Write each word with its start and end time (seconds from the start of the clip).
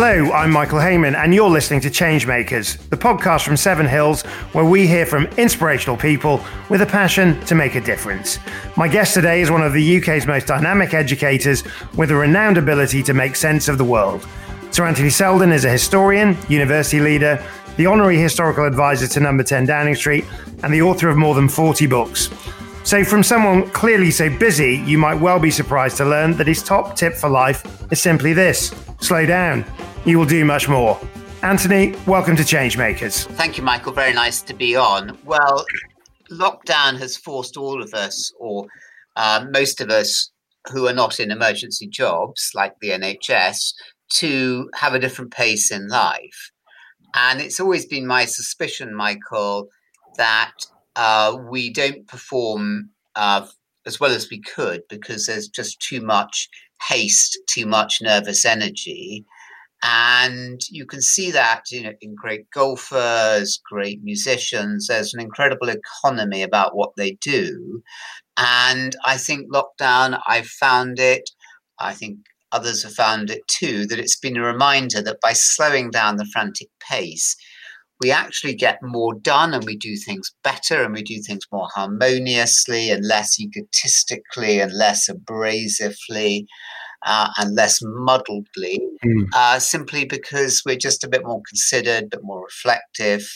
Hello, 0.00 0.30
I'm 0.30 0.52
Michael 0.52 0.78
Hayman, 0.78 1.16
and 1.16 1.34
you're 1.34 1.50
listening 1.50 1.80
to 1.80 1.90
Changemakers, 1.90 2.78
the 2.88 2.96
podcast 2.96 3.44
from 3.44 3.56
Seven 3.56 3.84
Hills, 3.84 4.22
where 4.52 4.64
we 4.64 4.86
hear 4.86 5.04
from 5.04 5.24
inspirational 5.36 5.96
people 5.96 6.40
with 6.70 6.82
a 6.82 6.86
passion 6.86 7.40
to 7.46 7.56
make 7.56 7.74
a 7.74 7.80
difference. 7.80 8.38
My 8.76 8.86
guest 8.86 9.12
today 9.12 9.40
is 9.40 9.50
one 9.50 9.60
of 9.60 9.72
the 9.72 9.98
UK's 9.98 10.24
most 10.24 10.46
dynamic 10.46 10.94
educators 10.94 11.64
with 11.96 12.12
a 12.12 12.14
renowned 12.14 12.58
ability 12.58 13.02
to 13.02 13.12
make 13.12 13.34
sense 13.34 13.66
of 13.66 13.76
the 13.76 13.84
world. 13.84 14.24
Sir 14.70 14.86
Anthony 14.86 15.10
Seldon 15.10 15.50
is 15.50 15.64
a 15.64 15.70
historian, 15.70 16.36
university 16.48 17.00
leader, 17.00 17.44
the 17.76 17.86
honorary 17.86 18.18
historical 18.18 18.66
advisor 18.66 19.08
to 19.08 19.18
Number 19.18 19.42
10 19.42 19.66
Downing 19.66 19.96
Street, 19.96 20.24
and 20.62 20.72
the 20.72 20.80
author 20.80 21.08
of 21.08 21.16
more 21.16 21.34
than 21.34 21.48
40 21.48 21.88
books. 21.88 22.30
So, 22.84 23.02
from 23.02 23.24
someone 23.24 23.68
clearly 23.70 24.12
so 24.12 24.30
busy, 24.38 24.76
you 24.86 24.96
might 24.96 25.20
well 25.20 25.40
be 25.40 25.50
surprised 25.50 25.96
to 25.96 26.04
learn 26.04 26.36
that 26.36 26.46
his 26.46 26.62
top 26.62 26.94
tip 26.94 27.14
for 27.14 27.28
life 27.28 27.64
is 27.90 28.00
simply 28.00 28.32
this 28.32 28.72
slow 29.00 29.26
down. 29.26 29.64
You 30.04 30.18
will 30.18 30.26
do 30.26 30.44
much 30.44 30.68
more. 30.68 30.98
Anthony, 31.42 31.94
welcome 32.06 32.36
to 32.36 32.42
Changemakers. 32.42 33.26
Thank 33.36 33.56
you, 33.56 33.62
Michael. 33.62 33.92
Very 33.92 34.12
nice 34.12 34.42
to 34.42 34.54
be 34.54 34.74
on. 34.74 35.16
Well, 35.24 35.64
lockdown 36.30 36.98
has 36.98 37.16
forced 37.16 37.56
all 37.56 37.82
of 37.82 37.94
us, 37.94 38.32
or 38.38 38.66
uh, 39.16 39.46
most 39.50 39.80
of 39.80 39.90
us 39.90 40.30
who 40.72 40.86
are 40.86 40.92
not 40.92 41.20
in 41.20 41.30
emergency 41.30 41.86
jobs 41.86 42.50
like 42.54 42.74
the 42.80 42.90
NHS, 42.90 43.72
to 44.10 44.70
have 44.74 44.94
a 44.94 44.98
different 44.98 45.30
pace 45.30 45.70
in 45.70 45.88
life. 45.88 46.50
And 47.14 47.40
it's 47.40 47.60
always 47.60 47.86
been 47.86 48.06
my 48.06 48.24
suspicion, 48.24 48.94
Michael, 48.94 49.68
that 50.16 50.52
uh, 50.96 51.38
we 51.48 51.70
don't 51.70 52.06
perform 52.06 52.90
uh, 53.14 53.46
as 53.86 54.00
well 54.00 54.10
as 54.10 54.30
we 54.30 54.40
could 54.40 54.82
because 54.88 55.26
there's 55.26 55.48
just 55.48 55.80
too 55.80 56.00
much 56.00 56.48
haste, 56.86 57.38
too 57.46 57.66
much 57.66 57.98
nervous 58.00 58.44
energy. 58.44 59.24
And 59.82 60.60
you 60.70 60.86
can 60.86 61.00
see 61.00 61.30
that 61.30 61.70
you 61.70 61.82
know, 61.82 61.92
in 62.00 62.14
great 62.14 62.50
golfers, 62.50 63.60
great 63.70 64.02
musicians. 64.02 64.86
There's 64.86 65.14
an 65.14 65.20
incredible 65.20 65.68
economy 65.68 66.42
about 66.42 66.74
what 66.74 66.96
they 66.96 67.12
do. 67.20 67.82
And 68.36 68.96
I 69.04 69.16
think 69.16 69.52
lockdown, 69.52 70.20
I've 70.26 70.48
found 70.48 70.98
it, 70.98 71.30
I 71.78 71.92
think 71.94 72.18
others 72.50 72.82
have 72.82 72.94
found 72.94 73.30
it 73.30 73.46
too, 73.46 73.86
that 73.86 73.98
it's 73.98 74.18
been 74.18 74.36
a 74.36 74.42
reminder 74.42 75.02
that 75.02 75.20
by 75.20 75.32
slowing 75.32 75.90
down 75.90 76.16
the 76.16 76.28
frantic 76.32 76.68
pace, 76.80 77.36
we 78.00 78.10
actually 78.10 78.54
get 78.54 78.78
more 78.82 79.14
done 79.14 79.54
and 79.54 79.64
we 79.64 79.76
do 79.76 79.96
things 79.96 80.32
better 80.44 80.82
and 80.82 80.94
we 80.94 81.02
do 81.02 81.20
things 81.20 81.44
more 81.52 81.68
harmoniously 81.74 82.90
and 82.90 83.04
less 83.04 83.40
egotistically 83.40 84.60
and 84.60 84.72
less 84.72 85.08
abrasively 85.08 86.46
uh, 87.04 87.30
and 87.38 87.54
less 87.54 87.82
muddledly, 87.82 88.78
mm. 89.04 89.28
uh, 89.34 89.58
simply 89.58 90.04
because 90.04 90.62
we're 90.66 90.76
just 90.76 91.04
a 91.04 91.08
bit 91.08 91.24
more 91.24 91.42
considered, 91.48 92.04
a 92.04 92.08
bit 92.08 92.20
more 92.22 92.42
reflective. 92.42 93.28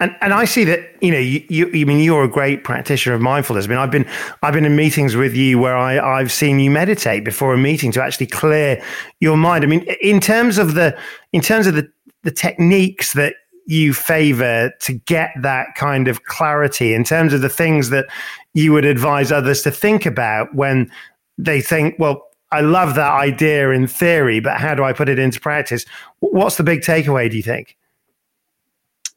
And 0.00 0.14
and 0.20 0.32
I 0.32 0.44
see 0.44 0.62
that 0.62 0.80
you 1.00 1.10
know 1.10 1.18
you, 1.18 1.44
you 1.48 1.66
I 1.66 1.84
mean 1.84 1.98
you're 1.98 2.22
a 2.22 2.28
great 2.28 2.62
practitioner 2.62 3.16
of 3.16 3.20
mindfulness. 3.20 3.64
I 3.64 3.68
mean 3.68 3.78
I've 3.78 3.90
been 3.90 4.06
I've 4.44 4.54
been 4.54 4.64
in 4.64 4.76
meetings 4.76 5.16
with 5.16 5.34
you 5.34 5.58
where 5.58 5.76
I 5.76 5.98
I've 5.98 6.30
seen 6.30 6.60
you 6.60 6.70
meditate 6.70 7.24
before 7.24 7.52
a 7.52 7.58
meeting 7.58 7.90
to 7.92 8.02
actually 8.02 8.26
clear 8.26 8.80
your 9.18 9.36
mind. 9.36 9.64
I 9.64 9.66
mean 9.66 9.84
in 10.00 10.20
terms 10.20 10.56
of 10.56 10.74
the 10.74 10.96
in 11.32 11.40
terms 11.40 11.66
of 11.66 11.74
the 11.74 11.90
the 12.22 12.30
techniques 12.30 13.12
that 13.14 13.34
you 13.66 13.92
favor 13.92 14.72
to 14.80 14.94
get 14.94 15.30
that 15.42 15.74
kind 15.76 16.08
of 16.08 16.24
clarity 16.24 16.94
in 16.94 17.04
terms 17.04 17.32
of 17.32 17.42
the 17.42 17.50
things 17.50 17.90
that 17.90 18.06
you 18.54 18.72
would 18.72 18.86
advise 18.86 19.30
others 19.30 19.62
to 19.62 19.70
think 19.70 20.06
about 20.06 20.54
when 20.54 20.90
they 21.36 21.60
think, 21.60 21.94
well, 21.98 22.26
I 22.50 22.62
love 22.62 22.94
that 22.94 23.12
idea 23.12 23.70
in 23.70 23.86
theory, 23.86 24.40
but 24.40 24.56
how 24.56 24.74
do 24.74 24.82
I 24.82 24.94
put 24.94 25.10
it 25.10 25.18
into 25.18 25.38
practice? 25.38 25.84
What's 26.20 26.56
the 26.56 26.62
big 26.62 26.80
takeaway, 26.80 27.30
do 27.30 27.36
you 27.36 27.42
think? 27.42 27.76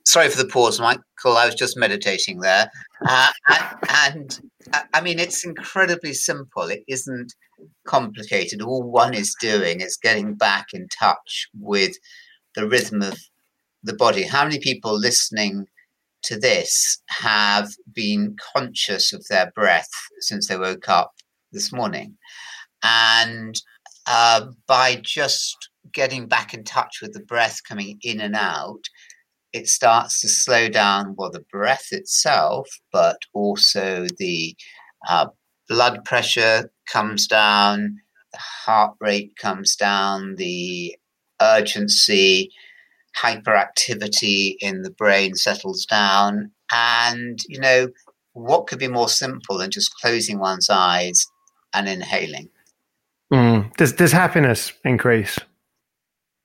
Sorry 0.03 0.27
for 0.27 0.37
the 0.37 0.49
pause, 0.49 0.81
Michael. 0.81 1.37
I 1.37 1.45
was 1.45 1.55
just 1.55 1.77
meditating 1.77 2.41
there. 2.41 2.69
Uh, 3.07 3.29
and, 3.47 3.69
and 3.89 4.39
I 4.93 4.99
mean, 4.99 5.17
it's 5.19 5.45
incredibly 5.45 6.13
simple. 6.13 6.63
It 6.63 6.83
isn't 6.87 7.33
complicated. 7.85 8.61
All 8.61 8.83
one 8.83 9.13
is 9.13 9.33
doing 9.39 9.79
is 9.79 9.95
getting 9.95 10.33
back 10.33 10.67
in 10.73 10.87
touch 10.89 11.47
with 11.59 11.97
the 12.55 12.67
rhythm 12.67 13.01
of 13.01 13.17
the 13.83 13.93
body. 13.93 14.23
How 14.23 14.43
many 14.43 14.59
people 14.59 14.97
listening 14.97 15.67
to 16.23 16.39
this 16.39 17.01
have 17.09 17.69
been 17.93 18.35
conscious 18.55 19.13
of 19.13 19.25
their 19.29 19.51
breath 19.55 19.89
since 20.19 20.47
they 20.47 20.57
woke 20.57 20.89
up 20.89 21.11
this 21.51 21.71
morning? 21.71 22.17
And 22.83 23.55
uh, 24.07 24.47
by 24.67 25.01
just 25.03 25.69
getting 25.93 26.27
back 26.27 26.53
in 26.53 26.63
touch 26.63 26.99
with 27.01 27.13
the 27.13 27.23
breath 27.23 27.61
coming 27.67 27.99
in 28.01 28.21
and 28.21 28.35
out, 28.35 28.81
it 29.53 29.67
starts 29.67 30.21
to 30.21 30.29
slow 30.29 30.69
down, 30.69 31.15
well, 31.17 31.31
the 31.31 31.45
breath 31.51 31.87
itself, 31.91 32.69
but 32.91 33.17
also 33.33 34.05
the 34.17 34.55
uh, 35.07 35.27
blood 35.67 36.05
pressure 36.05 36.71
comes 36.87 37.27
down, 37.27 37.97
the 38.31 38.39
heart 38.39 38.95
rate 38.99 39.33
comes 39.37 39.75
down, 39.75 40.35
the 40.35 40.95
urgency, 41.41 42.51
hyperactivity 43.21 44.55
in 44.61 44.83
the 44.83 44.91
brain 44.91 45.35
settles 45.35 45.85
down. 45.85 46.51
And, 46.71 47.39
you 47.47 47.59
know, 47.59 47.89
what 48.33 48.67
could 48.67 48.79
be 48.79 48.87
more 48.87 49.09
simple 49.09 49.57
than 49.57 49.71
just 49.71 49.95
closing 49.95 50.39
one's 50.39 50.69
eyes 50.69 51.27
and 51.73 51.89
inhaling? 51.89 52.49
Mm. 53.31 53.75
Does, 53.77 53.93
does 53.93 54.11
happiness 54.11 54.73
increase? 54.83 55.39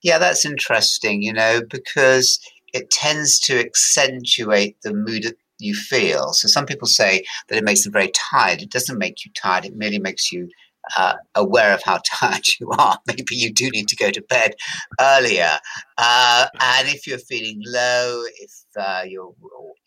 Yeah, 0.03 0.19
that's 0.19 0.45
interesting, 0.45 1.21
you 1.21 1.33
know, 1.33 1.61
because 1.69 2.39
it 2.73 2.89
tends 2.91 3.39
to 3.41 3.59
accentuate 3.59 4.77
the 4.83 4.93
mood 4.93 5.23
that 5.23 5.37
you 5.59 5.73
feel. 5.73 6.33
So 6.33 6.47
some 6.47 6.65
people 6.65 6.87
say 6.87 7.25
that 7.47 7.57
it 7.57 7.63
makes 7.63 7.83
them 7.83 7.93
very 7.93 8.11
tired. 8.13 8.61
It 8.61 8.69
doesn't 8.69 8.99
make 8.99 9.25
you 9.25 9.31
tired, 9.33 9.65
it 9.65 9.75
merely 9.75 9.99
makes 9.99 10.31
you 10.31 10.49
uh, 10.97 11.15
aware 11.35 11.73
of 11.73 11.81
how 11.83 11.99
tired 12.05 12.47
you 12.59 12.69
are. 12.77 12.97
Maybe 13.07 13.35
you 13.35 13.53
do 13.53 13.69
need 13.69 13.87
to 13.89 13.95
go 13.95 14.11
to 14.11 14.21
bed 14.23 14.53
earlier. 14.99 15.57
Uh, 15.97 16.47
and 16.59 16.87
if 16.87 17.07
you're 17.07 17.17
feeling 17.17 17.61
low, 17.65 18.23
if 18.39 18.51
uh, 18.79 19.03
you're 19.07 19.33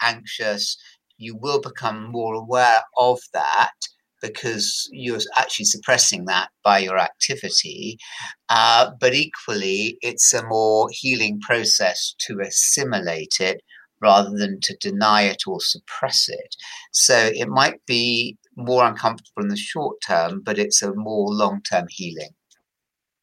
anxious, 0.02 0.76
you 1.16 1.36
will 1.36 1.60
become 1.60 2.10
more 2.10 2.34
aware 2.34 2.82
of 2.96 3.20
that 3.32 3.72
because 4.22 4.88
you're 4.92 5.20
actually 5.36 5.64
suppressing 5.64 6.26
that 6.26 6.48
by 6.62 6.78
your 6.78 6.98
activity. 6.98 7.98
Uh, 8.48 8.90
but 9.00 9.14
equally, 9.14 9.96
it's 10.02 10.32
a 10.34 10.46
more 10.46 10.88
healing 10.92 11.40
process 11.40 12.14
to 12.18 12.40
assimilate 12.40 13.36
it 13.40 13.62
rather 14.00 14.30
than 14.30 14.58
to 14.62 14.76
deny 14.80 15.22
it 15.22 15.42
or 15.46 15.60
suppress 15.60 16.28
it. 16.28 16.56
So 16.92 17.30
it 17.34 17.48
might 17.48 17.84
be 17.86 18.36
more 18.60 18.84
uncomfortable 18.84 19.42
in 19.42 19.48
the 19.48 19.56
short 19.56 20.00
term, 20.06 20.42
but 20.44 20.58
it's 20.58 20.82
a 20.82 20.94
more 20.94 21.28
long 21.28 21.62
term 21.62 21.86
healing. 21.88 22.30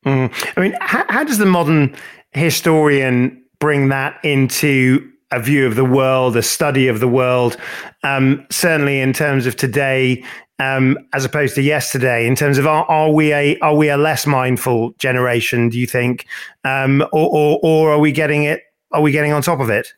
Mm. 0.06 0.54
I 0.56 0.62
mean, 0.62 0.76
how, 0.82 1.06
how 1.10 1.24
does 1.24 1.38
the 1.38 1.46
modern 1.46 1.96
historian 2.32 3.44
bring 3.60 3.90
that 3.90 4.20
into 4.24 5.12
a 5.32 5.42
view 5.42 5.66
of 5.68 5.76
the 5.76 5.86
world, 5.86 6.38
a 6.38 6.42
study 6.42 6.88
of 6.88 7.00
the 7.00 7.08
world, 7.08 7.58
um, 8.04 8.46
certainly 8.50 9.00
in 9.00 9.12
terms 9.12 9.46
of 9.46 9.56
today, 9.56 10.24
um, 10.60 10.98
as 11.14 11.26
opposed 11.26 11.56
to 11.56 11.62
yesterday. 11.62 12.26
In 12.26 12.36
terms 12.36 12.58
of 12.58 12.66
are, 12.66 12.86
are, 12.86 13.12
we 13.12 13.34
a 13.34 13.58
are 13.60 13.76
we 13.76 13.90
a 13.90 13.98
less 13.98 14.26
mindful 14.26 14.92
generation? 14.98 15.70
Do 15.70 15.78
you 15.78 15.88
think, 15.88 16.26
um, 16.64 17.02
or, 17.12 17.30
or, 17.30 17.60
or 17.62 17.92
are 17.92 18.00
we 18.00 18.12
getting 18.12 18.44
it? 18.44 18.62
Are 18.92 19.02
we 19.02 19.12
getting 19.12 19.34
on 19.34 19.42
top 19.42 19.60
of 19.60 19.70
it? 19.70 19.90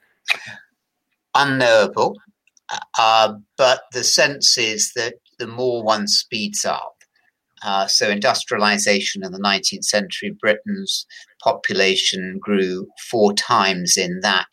Unknowable, 1.36 2.18
uh, 2.98 3.34
but 3.56 3.84
the 3.94 4.04
sense 4.04 4.58
is 4.58 4.94
that 4.96 5.14
the 5.40 5.48
more 5.48 5.84
one 5.84 6.08
speeds 6.08 6.66
up. 6.66 6.96
Uh, 7.64 7.88
so, 7.88 8.10
industrialization 8.10 9.24
in 9.24 9.32
the 9.32 9.40
19th 9.40 9.84
century, 9.84 10.36
Britain's 10.40 11.06
population 11.44 12.40
grew 12.40 12.88
four 13.10 13.34
times 13.34 13.98
in 13.98 14.20
that 14.22 14.48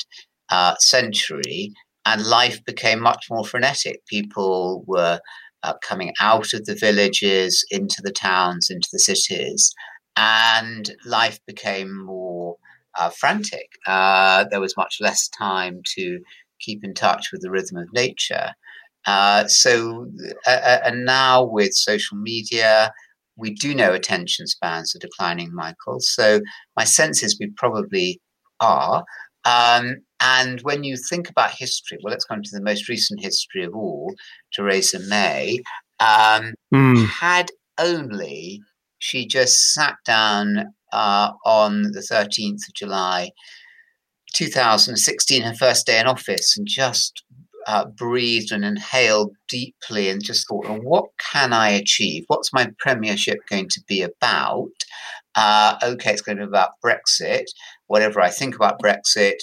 uh, 0.50 0.74
century, 0.78 1.72
and 2.04 2.26
life 2.26 2.64
became 2.64 3.00
much 3.00 3.26
more 3.30 3.44
frenetic. 3.44 4.04
People 4.06 4.82
were 4.86 5.20
uh, 5.62 5.74
coming 5.82 6.12
out 6.20 6.52
of 6.52 6.64
the 6.64 6.74
villages 6.74 7.64
into 7.70 8.00
the 8.02 8.12
towns, 8.12 8.70
into 8.70 8.88
the 8.92 8.98
cities, 8.98 9.72
and 10.16 10.94
life 11.04 11.38
became 11.46 12.04
more 12.04 12.56
uh, 12.98 13.10
frantic. 13.10 13.68
Uh, 13.86 14.44
there 14.50 14.60
was 14.60 14.76
much 14.76 14.96
less 15.00 15.28
time 15.28 15.80
to 15.96 16.20
keep 16.60 16.82
in 16.84 16.94
touch 16.94 17.28
with 17.32 17.42
the 17.42 17.50
rhythm 17.50 17.76
of 17.76 17.92
nature. 17.92 18.52
Uh, 19.06 19.46
so, 19.46 20.06
uh, 20.46 20.50
uh, 20.50 20.80
and 20.84 21.04
now 21.04 21.44
with 21.44 21.74
social 21.74 22.16
media, 22.16 22.92
we 23.36 23.52
do 23.52 23.74
know 23.74 23.92
attention 23.92 24.46
spans 24.46 24.94
are 24.94 24.98
declining, 24.98 25.54
Michael. 25.54 26.00
So, 26.00 26.40
my 26.76 26.84
sense 26.84 27.22
is 27.22 27.38
we 27.38 27.50
probably 27.56 28.20
are. 28.60 29.04
Um, 29.44 29.98
and 30.20 30.60
when 30.62 30.82
you 30.82 30.96
think 30.96 31.28
about 31.28 31.52
history, 31.52 31.98
well, 32.02 32.10
let's 32.10 32.24
come 32.24 32.42
to 32.42 32.50
the 32.52 32.62
most 32.62 32.88
recent 32.88 33.20
history 33.20 33.64
of 33.64 33.74
all, 33.74 34.14
Theresa 34.52 34.98
May, 35.00 35.60
um, 36.00 36.54
mm. 36.74 37.06
had 37.06 37.50
only 37.78 38.60
she 38.98 39.26
just 39.26 39.72
sat 39.72 39.96
down 40.04 40.72
uh, 40.92 41.30
on 41.44 41.82
the 41.92 42.00
13th 42.00 42.66
of 42.68 42.74
July 42.74 43.30
2016, 44.34 45.42
her 45.42 45.54
first 45.54 45.86
day 45.86 46.00
in 46.00 46.06
office, 46.06 46.56
and 46.56 46.66
just 46.66 47.22
uh, 47.66 47.84
breathed 47.84 48.52
and 48.52 48.64
inhaled 48.64 49.34
deeply 49.48 50.08
and 50.08 50.22
just 50.22 50.48
thought, 50.48 50.68
well, 50.68 50.80
what 50.80 51.06
can 51.18 51.52
I 51.52 51.70
achieve? 51.70 52.24
What's 52.28 52.52
my 52.52 52.70
premiership 52.78 53.38
going 53.50 53.68
to 53.70 53.82
be 53.88 54.02
about? 54.02 54.70
Uh, 55.34 55.76
okay, 55.82 56.12
it's 56.12 56.22
going 56.22 56.38
to 56.38 56.44
be 56.44 56.48
about 56.48 56.80
Brexit. 56.84 57.44
Whatever 57.88 58.20
I 58.20 58.30
think 58.30 58.54
about 58.54 58.80
Brexit, 58.80 59.38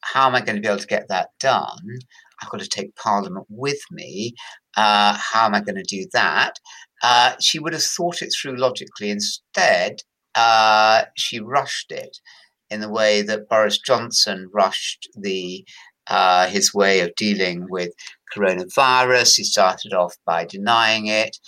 how 0.00 0.26
am 0.26 0.34
I 0.34 0.40
going 0.40 0.56
to 0.56 0.62
be 0.62 0.68
able 0.68 0.78
to 0.78 0.86
get 0.86 1.08
that 1.08 1.28
done? 1.38 1.98
I've 2.42 2.50
got 2.50 2.60
to 2.60 2.68
take 2.68 2.96
Parliament 2.96 3.46
with 3.48 3.80
me. 3.90 4.34
Uh, 4.76 5.16
how 5.18 5.46
am 5.46 5.54
I 5.54 5.60
going 5.60 5.76
to 5.76 5.82
do 5.82 6.06
that? 6.12 6.54
Uh, 7.02 7.34
she 7.40 7.58
would 7.58 7.72
have 7.72 7.82
thought 7.82 8.22
it 8.22 8.32
through 8.32 8.56
logically. 8.56 9.10
Instead, 9.10 10.00
uh, 10.34 11.04
she 11.16 11.40
rushed 11.40 11.92
it 11.92 12.18
in 12.70 12.80
the 12.80 12.90
way 12.90 13.22
that 13.22 13.48
Boris 13.48 13.78
Johnson 13.78 14.50
rushed 14.52 15.08
the 15.14 15.64
uh, 16.08 16.46
his 16.48 16.74
way 16.74 17.00
of 17.00 17.14
dealing 17.16 17.66
with 17.68 17.92
coronavirus. 18.34 19.36
He 19.36 19.44
started 19.44 19.92
off 19.92 20.14
by 20.24 20.44
denying 20.44 21.06
it, 21.06 21.38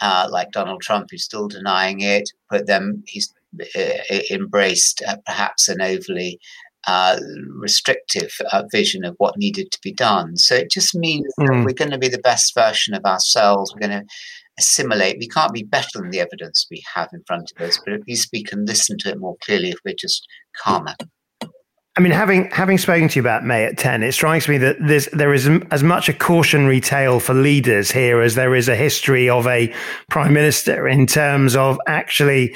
uh, 0.00 0.28
like 0.30 0.50
Donald 0.52 0.82
Trump, 0.82 1.08
who's 1.10 1.24
still 1.24 1.48
denying 1.48 2.00
it, 2.00 2.30
but 2.50 2.66
then 2.66 3.02
he's 3.06 3.32
uh, 3.76 4.18
embraced 4.30 5.02
uh, 5.06 5.16
perhaps 5.26 5.68
an 5.68 5.80
overly 5.80 6.38
uh, 6.86 7.18
restrictive 7.56 8.32
uh, 8.52 8.62
vision 8.70 9.04
of 9.04 9.14
what 9.18 9.36
needed 9.36 9.70
to 9.72 9.78
be 9.82 9.92
done. 9.92 10.36
So 10.36 10.54
it 10.54 10.70
just 10.70 10.94
means 10.94 11.26
mm. 11.38 11.64
we're 11.64 11.72
going 11.72 11.90
to 11.90 11.98
be 11.98 12.08
the 12.08 12.18
best 12.18 12.54
version 12.54 12.94
of 12.94 13.04
ourselves. 13.04 13.72
We're 13.74 13.88
going 13.88 14.00
to 14.00 14.06
assimilate. 14.58 15.18
We 15.18 15.28
can't 15.28 15.52
be 15.52 15.64
better 15.64 15.88
than 15.94 16.10
the 16.10 16.20
evidence 16.20 16.66
we 16.70 16.82
have 16.94 17.08
in 17.12 17.22
front 17.26 17.52
of 17.54 17.66
us, 17.66 17.78
but 17.84 17.94
at 17.94 18.06
least 18.06 18.30
we 18.32 18.42
can 18.42 18.64
listen 18.64 18.96
to 18.98 19.10
it 19.10 19.18
more 19.18 19.36
clearly 19.44 19.70
if 19.70 19.78
we're 19.84 19.94
just 19.98 20.26
calmer. 20.56 20.94
I 21.98 22.00
mean, 22.00 22.12
having 22.12 22.48
having 22.52 22.78
spoken 22.78 23.08
to 23.08 23.16
you 23.16 23.22
about 23.22 23.44
May 23.44 23.64
at 23.64 23.76
ten, 23.76 24.04
it 24.04 24.12
strikes 24.12 24.46
me 24.46 24.56
that 24.58 24.76
there's 24.78 25.06
there 25.06 25.34
is 25.34 25.48
as 25.72 25.82
much 25.82 26.08
a 26.08 26.12
cautionary 26.12 26.80
tale 26.80 27.18
for 27.18 27.34
leaders 27.34 27.90
here 27.90 28.20
as 28.20 28.36
there 28.36 28.54
is 28.54 28.68
a 28.68 28.76
history 28.76 29.28
of 29.28 29.48
a 29.48 29.74
prime 30.08 30.32
minister 30.32 30.86
in 30.86 31.08
terms 31.08 31.56
of 31.56 31.80
actually 31.88 32.54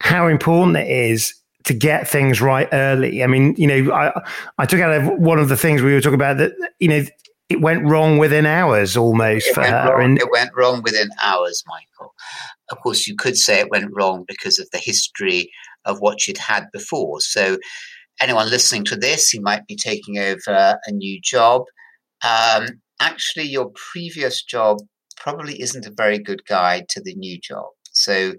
how 0.00 0.28
important 0.28 0.76
it 0.76 0.90
is 0.90 1.32
to 1.64 1.72
get 1.72 2.06
things 2.06 2.42
right 2.42 2.68
early. 2.70 3.22
I 3.22 3.28
mean, 3.28 3.54
you 3.56 3.66
know, 3.66 3.94
I 3.94 4.12
I 4.58 4.66
took 4.66 4.80
out 4.80 4.92
of 4.92 5.06
one 5.18 5.38
of 5.38 5.48
the 5.48 5.56
things 5.56 5.80
we 5.80 5.94
were 5.94 6.02
talking 6.02 6.12
about 6.12 6.36
that 6.36 6.52
you 6.78 6.88
know 6.88 7.02
it 7.48 7.62
went 7.62 7.82
wrong 7.86 8.18
within 8.18 8.44
hours 8.44 8.94
almost 8.94 9.46
it 9.46 9.54
for 9.54 9.62
her. 9.62 9.92
Wrong, 9.94 10.04
and 10.04 10.18
it 10.18 10.30
went 10.30 10.50
wrong 10.54 10.82
within 10.82 11.08
hours, 11.22 11.64
Michael. 11.66 12.12
Of 12.70 12.82
course, 12.82 13.06
you 13.06 13.16
could 13.16 13.38
say 13.38 13.58
it 13.58 13.70
went 13.70 13.90
wrong 13.94 14.26
because 14.28 14.58
of 14.58 14.68
the 14.70 14.78
history 14.78 15.50
of 15.86 16.00
what 16.00 16.20
she'd 16.20 16.36
had 16.36 16.66
before. 16.72 17.22
So 17.22 17.56
anyone 18.20 18.50
listening 18.50 18.84
to 18.86 18.96
this 18.96 19.30
who 19.30 19.40
might 19.40 19.66
be 19.66 19.76
taking 19.76 20.18
over 20.18 20.78
a 20.84 20.92
new 20.92 21.20
job, 21.22 21.62
um, 22.24 22.66
actually, 23.00 23.44
your 23.44 23.70
previous 23.92 24.42
job 24.42 24.78
probably 25.16 25.60
isn't 25.60 25.86
a 25.86 25.94
very 25.96 26.18
good 26.18 26.42
guide 26.46 26.88
to 26.90 27.00
the 27.00 27.14
new 27.14 27.38
job. 27.40 27.66
So 27.92 28.34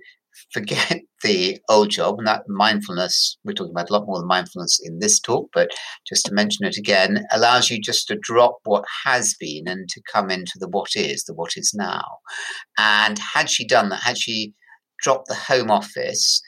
forget 0.53 1.01
the 1.23 1.59
old 1.69 1.89
job 1.89 2.15
and 2.17 2.27
that 2.27 2.43
mindfulness 2.47 3.37
we're 3.43 3.53
talking 3.53 3.71
about 3.71 3.89
a 3.89 3.93
lot 3.93 4.05
more 4.05 4.19
than 4.19 4.27
mindfulness 4.27 4.79
in 4.83 4.99
this 4.99 5.19
talk 5.19 5.49
but 5.51 5.71
just 6.07 6.25
to 6.25 6.33
mention 6.33 6.65
it 6.65 6.77
again 6.77 7.25
allows 7.31 7.71
you 7.71 7.81
just 7.81 8.07
to 8.07 8.15
drop 8.21 8.59
what 8.65 8.85
has 9.05 9.35
been 9.39 9.67
and 9.67 9.89
to 9.89 10.01
come 10.11 10.29
into 10.29 10.53
the 10.59 10.67
what 10.69 10.95
is 10.95 11.23
the 11.23 11.33
what 11.33 11.53
is 11.55 11.73
now 11.73 12.05
and 12.77 13.17
had 13.17 13.49
she 13.49 13.65
done 13.65 13.89
that 13.89 14.01
had 14.03 14.15
she 14.15 14.53
dropped 15.01 15.27
the 15.27 15.33
home 15.33 15.71
office 15.71 16.41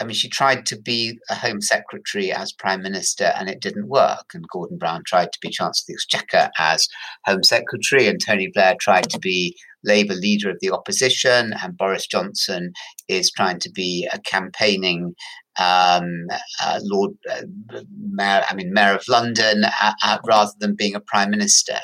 I 0.00 0.04
mean, 0.04 0.14
she 0.14 0.28
tried 0.28 0.64
to 0.66 0.80
be 0.80 1.18
a 1.28 1.34
Home 1.34 1.60
Secretary 1.60 2.32
as 2.32 2.52
Prime 2.52 2.82
Minister 2.82 3.32
and 3.36 3.48
it 3.50 3.60
didn't 3.60 3.88
work. 3.88 4.30
And 4.32 4.48
Gordon 4.50 4.78
Brown 4.78 5.02
tried 5.06 5.32
to 5.32 5.38
be 5.42 5.50
Chancellor 5.50 5.82
of 5.82 5.86
the 5.88 5.94
Exchequer 5.94 6.50
as 6.58 6.88
Home 7.26 7.42
Secretary, 7.42 8.06
and 8.06 8.18
Tony 8.24 8.50
Blair 8.54 8.74
tried 8.80 9.10
to 9.10 9.18
be 9.18 9.56
Labour 9.84 10.14
leader 10.14 10.50
of 10.50 10.58
the 10.60 10.70
opposition, 10.70 11.54
and 11.62 11.76
Boris 11.76 12.06
Johnson 12.06 12.72
is 13.08 13.30
trying 13.30 13.58
to 13.60 13.70
be 13.70 14.08
a 14.12 14.18
campaigning 14.20 15.14
um, 15.58 16.26
uh, 16.62 16.80
Lord 16.82 17.12
uh, 17.30 17.42
Mayor, 17.98 18.42
I 18.48 18.54
mean 18.54 18.72
Mayor 18.72 18.94
of 18.94 19.04
London, 19.08 19.64
uh, 19.64 19.92
uh 20.02 20.18
rather 20.26 20.52
than 20.58 20.74
being 20.74 20.94
a 20.94 21.00
Prime 21.00 21.30
Minister. 21.30 21.78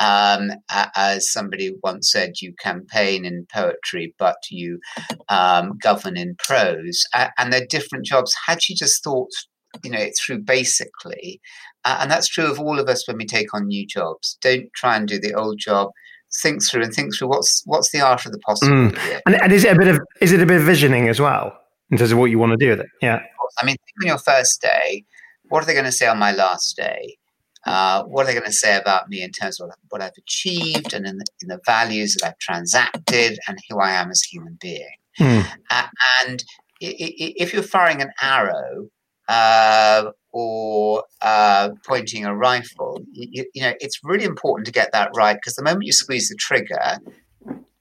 Um, 0.00 0.50
as 0.70 1.30
somebody 1.30 1.74
once 1.82 2.10
said, 2.10 2.34
you 2.40 2.54
campaign 2.60 3.24
in 3.24 3.46
poetry, 3.52 4.14
but 4.18 4.36
you 4.50 4.80
um, 5.28 5.78
govern 5.82 6.16
in 6.16 6.36
prose, 6.38 7.04
and 7.14 7.52
they're 7.52 7.66
different 7.66 8.06
jobs. 8.06 8.34
Had 8.46 8.62
she 8.62 8.74
just 8.74 9.02
thought, 9.02 9.30
you 9.82 9.90
know, 9.90 9.98
it 9.98 10.14
through 10.18 10.40
basically, 10.40 11.40
uh, 11.84 11.98
and 12.00 12.10
that's 12.10 12.28
true 12.28 12.50
of 12.50 12.60
all 12.60 12.78
of 12.78 12.88
us 12.88 13.06
when 13.08 13.16
we 13.16 13.24
take 13.24 13.52
on 13.54 13.66
new 13.66 13.86
jobs. 13.86 14.38
Don't 14.40 14.72
try 14.74 14.96
and 14.96 15.08
do 15.08 15.18
the 15.18 15.34
old 15.34 15.58
job 15.58 15.90
think 16.42 16.62
through 16.62 16.82
and 16.82 16.92
think 16.92 17.16
through 17.16 17.28
what's 17.28 17.62
what's 17.64 17.90
the 17.90 18.00
art 18.00 18.26
of 18.26 18.32
the 18.32 18.38
possible. 18.40 18.72
Mm. 18.72 19.20
And, 19.24 19.42
and, 19.42 19.52
is 19.52 19.64
it 19.64 19.74
a 19.74 19.78
bit 19.78 19.88
of 19.88 19.98
is 20.20 20.32
it 20.32 20.42
a 20.42 20.46
bit 20.46 20.58
of 20.58 20.62
visioning 20.62 21.08
as 21.08 21.20
well? 21.20 21.58
in 21.90 21.98
terms 21.98 22.12
of 22.12 22.18
what 22.18 22.26
you 22.26 22.38
want 22.38 22.52
to 22.52 22.56
do 22.56 22.70
with 22.70 22.80
it. 22.80 22.86
Yeah. 23.00 23.20
I 23.60 23.64
mean, 23.64 23.76
on 24.02 24.06
your 24.06 24.18
first 24.18 24.60
day, 24.60 25.04
what 25.48 25.62
are 25.62 25.66
they 25.66 25.72
going 25.72 25.84
to 25.84 25.92
say 25.92 26.06
on 26.06 26.18
my 26.18 26.32
last 26.32 26.76
day? 26.76 27.16
Uh, 27.68 28.02
what 28.04 28.22
are 28.22 28.28
they 28.28 28.32
going 28.32 28.46
to 28.46 28.50
say 28.50 28.78
about 28.78 29.10
me 29.10 29.22
in 29.22 29.30
terms 29.30 29.60
of 29.60 29.70
what 29.90 30.00
I've 30.00 30.16
achieved 30.16 30.94
and 30.94 31.06
in 31.06 31.18
the, 31.18 31.26
in 31.42 31.48
the 31.48 31.60
values 31.66 32.14
that 32.14 32.26
I've 32.26 32.38
transacted 32.38 33.38
and 33.46 33.58
who 33.68 33.78
I 33.78 33.90
am 33.90 34.10
as 34.10 34.22
a 34.24 34.34
human 34.34 34.56
being? 34.58 34.96
Hmm. 35.18 35.40
Uh, 35.68 35.86
and 36.24 36.42
if 36.80 37.52
you're 37.52 37.62
firing 37.62 38.00
an 38.00 38.10
arrow 38.22 38.88
uh, 39.28 40.12
or 40.32 41.04
uh, 41.20 41.68
pointing 41.86 42.24
a 42.24 42.34
rifle, 42.34 43.02
you, 43.12 43.44
you, 43.52 43.60
know 43.60 43.74
it's 43.80 44.00
really 44.02 44.24
important 44.24 44.64
to 44.64 44.72
get 44.72 44.92
that 44.92 45.10
right 45.14 45.34
because 45.34 45.54
the 45.54 45.62
moment 45.62 45.84
you 45.84 45.92
squeeze 45.92 46.30
the 46.30 46.36
trigger, 46.36 46.96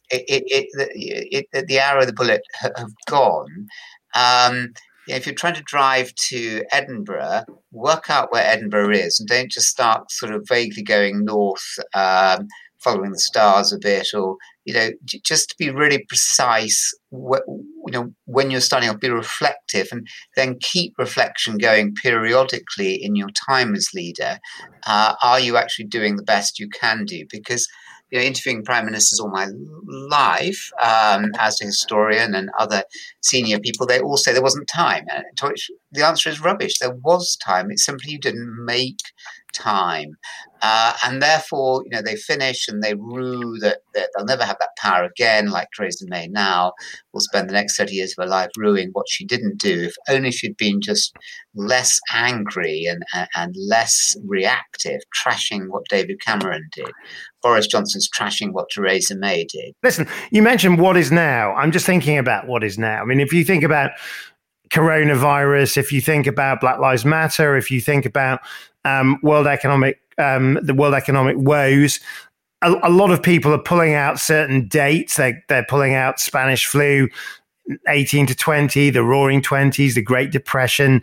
it, 0.10 0.26
it, 0.28 0.68
it, 0.76 1.48
it 1.54 1.68
the 1.68 1.80
arrow, 1.80 2.06
the 2.06 2.12
bullet 2.12 2.42
have 2.60 2.92
gone, 3.08 3.68
um, 4.16 4.74
if 5.08 5.26
you're 5.26 5.36
trying 5.36 5.56
to 5.56 5.64
drive 5.64 6.14
to 6.30 6.64
Edinburgh, 6.72 7.44
work 7.72 8.10
out 8.10 8.32
where 8.32 8.46
Edinburgh 8.46 8.92
is 8.92 9.20
and 9.20 9.28
don't 9.28 9.52
just 9.52 9.68
start 9.68 10.12
sort 10.12 10.34
of 10.34 10.46
vaguely 10.48 10.84
going 10.84 11.24
north, 11.24 11.80
um, 11.94 12.48
following 12.80 13.12
the 13.12 13.20
stars 13.20 13.74
a 13.74 13.80
bit, 13.80 14.08
or 14.14 14.38
you 14.66 14.74
know, 14.74 14.90
just 15.24 15.50
to 15.50 15.56
be 15.58 15.70
really 15.70 16.06
precise. 16.08 16.94
Wh- 17.12 17.48
you 17.48 17.94
know, 17.94 18.14
when 18.26 18.52
you're 18.52 18.62
starting 18.62 18.90
off, 18.90 19.00
be 19.00 19.10
reflective, 19.10 19.88
and 19.92 20.06
then 20.36 20.58
keep 20.60 20.94
reflection 20.98 21.58
going 21.58 21.96
periodically 21.96 22.96
in 22.96 23.16
your 23.16 23.30
time 23.50 23.74
as 23.76 23.90
leader. 23.94 24.40
Uh, 24.86 25.16
are 25.24 25.40
you 25.40 25.58
actually 25.58 25.86
doing 25.86 26.18
the 26.18 26.24
best 26.24 26.60
you 26.60 26.70
can 26.70 27.06
do? 27.06 27.26
Because 27.30 27.68
you 28.12 28.20
know, 28.20 28.26
interviewing 28.26 28.64
prime 28.64 28.86
ministers 28.86 29.20
all 29.20 29.30
my 29.30 29.48
life 29.86 30.72
um, 30.82 31.32
as 31.40 31.62
a 31.62 31.66
historian 31.66 32.36
and 32.36 32.50
other 32.58 32.84
senior 33.22 33.60
people, 33.60 33.86
they 33.86 34.00
all 34.00 34.18
say 34.18 34.34
there 34.34 34.42
wasn't 34.42 34.68
time. 34.68 35.06
And 35.14 35.26
the 35.92 36.06
answer 36.06 36.30
is 36.30 36.42
rubbish. 36.42 36.80
There 36.80 36.96
was 37.04 37.38
time. 37.38 37.72
It's 37.72 37.86
simply 37.86 38.12
you 38.12 38.20
didn't 38.20 38.66
make 38.66 39.00
time. 39.54 40.18
Uh, 40.62 40.94
and 41.06 41.22
therefore, 41.22 41.84
you 41.86 41.92
know, 41.92 42.02
they 42.02 42.16
finish 42.16 42.68
and 42.68 42.82
they 42.82 42.96
rue 42.96 43.58
that, 43.60 43.80
that 43.94 44.10
they'll 44.16 44.26
never 44.26 44.44
have 44.44 44.58
that 44.60 44.76
power 44.78 45.04
again, 45.04 45.50
like 45.50 45.68
Theresa 45.76 46.06
May 46.08 46.28
now 46.28 46.74
will 47.14 47.22
spend 47.22 47.48
the 47.48 47.54
next 47.54 47.78
30 47.78 47.94
years 47.94 48.16
of 48.18 48.24
her 48.24 48.30
life 48.30 48.50
ruining 48.58 48.90
what 48.94 49.06
she 49.08 49.24
didn't 49.26 49.60
do. 49.60 49.84
If 49.84 49.96
only 50.10 50.32
she'd 50.32 50.58
been 50.58 50.82
just 50.82 51.16
less 51.54 52.00
angry 52.12 52.86
and, 52.86 53.04
and 53.36 53.56
less 53.58 54.16
reactive, 54.26 55.02
trashing 55.16 55.68
what 55.70 55.84
David 55.90 56.20
Cameron 56.22 56.68
did. 56.74 56.92
Boris 57.44 57.68
Johnson's 57.68 58.10
trashing 58.10 58.52
what 58.52 58.70
Theresa 58.74 59.16
May 59.16 59.46
did. 59.46 59.74
Listen, 59.84 60.08
you 60.32 60.42
mentioned 60.42 60.80
what 60.80 60.98
is 60.98 61.12
now. 61.12 61.54
I'm 61.54 61.72
just 61.72 61.86
thinking 61.86 62.18
about 62.18 62.48
what 62.48 62.64
is 62.64 62.80
now. 62.80 63.02
I 63.02 63.06
mean, 63.06 63.20
if 63.20 63.32
you 63.32 63.44
think 63.44 63.64
about 63.64 63.92
coronavirus, 64.70 65.78
if 65.78 65.92
you 65.92 66.02
think 66.02 66.28
about 66.28 66.62
Black 66.62 66.80
Lives 66.80 67.06
Matter, 67.06 67.56
if 67.56 67.72
you 67.72 67.82
think 67.82 68.06
about 68.06 68.42
um, 68.86 69.20
World 69.22 69.48
Economic, 69.48 70.00
um, 70.18 70.60
the 70.62 70.74
World 70.74 70.94
Economic 70.94 71.38
woes. 71.38 72.00
A, 72.64 72.74
a, 72.84 72.90
lot 72.90 73.12
of 73.12 73.22
people 73.22 73.54
are 73.54 73.62
pulling 73.62 73.94
out 73.94 74.20
certain 74.20 74.68
dates. 74.68 75.18
They, 75.18 75.36
they're 75.48 75.66
pulling 75.66 75.94
out 75.94 76.20
Spanish 76.20 76.66
flu, 76.66 77.08
18 77.88 78.26
to 78.28 78.36
20, 78.36 78.90
the 78.90 79.04
Roaring 79.04 79.42
Twenties, 79.42 79.96
the 79.96 80.02
Great 80.02 80.32
Depression, 80.32 80.94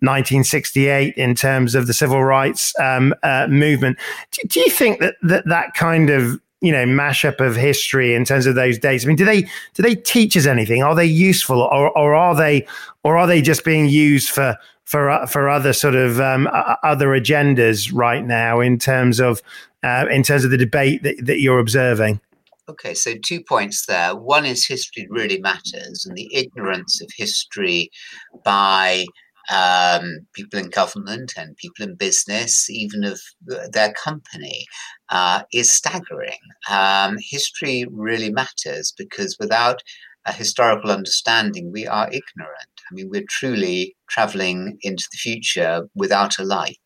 1968, 0.00 1.14
in 1.16 1.34
terms 1.34 1.74
of 1.74 1.86
the 1.86 1.92
civil 1.92 2.24
rights 2.24 2.72
um, 2.80 3.14
uh, 3.22 3.46
movement. 3.48 3.98
Do, 4.32 4.48
do, 4.48 4.60
you 4.60 4.70
think 4.70 5.00
that, 5.00 5.14
that 5.22 5.46
that 5.46 5.74
kind 5.74 6.10
of 6.10 6.40
you 6.60 6.72
know 6.72 6.84
mashup 6.84 7.40
of 7.40 7.56
history 7.56 8.14
in 8.14 8.24
terms 8.24 8.46
of 8.46 8.54
those 8.54 8.78
days 8.78 9.04
I 9.04 9.08
mean, 9.08 9.16
do 9.16 9.24
they 9.24 9.42
do 9.42 9.82
they 9.82 9.94
teach 9.94 10.36
us 10.36 10.46
anything? 10.46 10.82
Are 10.82 10.94
they 10.94 11.04
useful, 11.04 11.60
or 11.60 11.96
or 11.96 12.14
are 12.14 12.34
they 12.34 12.66
or 13.02 13.16
are 13.16 13.26
they 13.26 13.42
just 13.42 13.64
being 13.64 13.88
used 13.88 14.30
for 14.30 14.56
for 14.84 15.26
for 15.26 15.48
other 15.48 15.72
sort 15.72 15.94
of 15.94 16.20
um, 16.20 16.48
other 16.82 17.08
agendas 17.08 17.90
right 17.92 18.24
now 18.24 18.60
in 18.60 18.78
terms 18.78 19.20
of 19.20 19.42
uh, 19.82 20.06
in 20.10 20.22
terms 20.22 20.44
of 20.44 20.50
the 20.50 20.58
debate 20.58 21.02
that, 21.02 21.16
that 21.24 21.40
you're 21.40 21.58
observing? 21.58 22.20
Okay, 22.66 22.94
so 22.94 23.14
two 23.22 23.42
points 23.42 23.84
there. 23.86 24.16
One 24.16 24.46
is 24.46 24.66
history 24.66 25.06
really 25.10 25.38
matters, 25.40 26.06
and 26.06 26.16
the 26.16 26.34
ignorance 26.34 27.02
of 27.02 27.10
history 27.14 27.90
by 28.44 29.04
um, 29.50 30.26
people 30.32 30.58
in 30.58 30.70
government 30.70 31.34
and 31.36 31.56
people 31.56 31.84
in 31.84 31.96
business, 31.96 32.68
even 32.70 33.04
of 33.04 33.20
their 33.72 33.92
company, 33.92 34.66
uh, 35.10 35.42
is 35.52 35.72
staggering. 35.72 36.38
Um, 36.70 37.16
history 37.18 37.86
really 37.90 38.30
matters 38.30 38.92
because 38.96 39.36
without 39.38 39.82
a 40.26 40.32
historical 40.32 40.90
understanding, 40.90 41.70
we 41.72 41.86
are 41.86 42.06
ignorant. 42.06 42.70
I 42.90 42.94
mean, 42.94 43.10
we're 43.10 43.24
truly 43.28 43.94
traveling 44.08 44.78
into 44.82 45.04
the 45.12 45.18
future 45.18 45.88
without 45.94 46.38
a 46.38 46.44
light. 46.44 46.78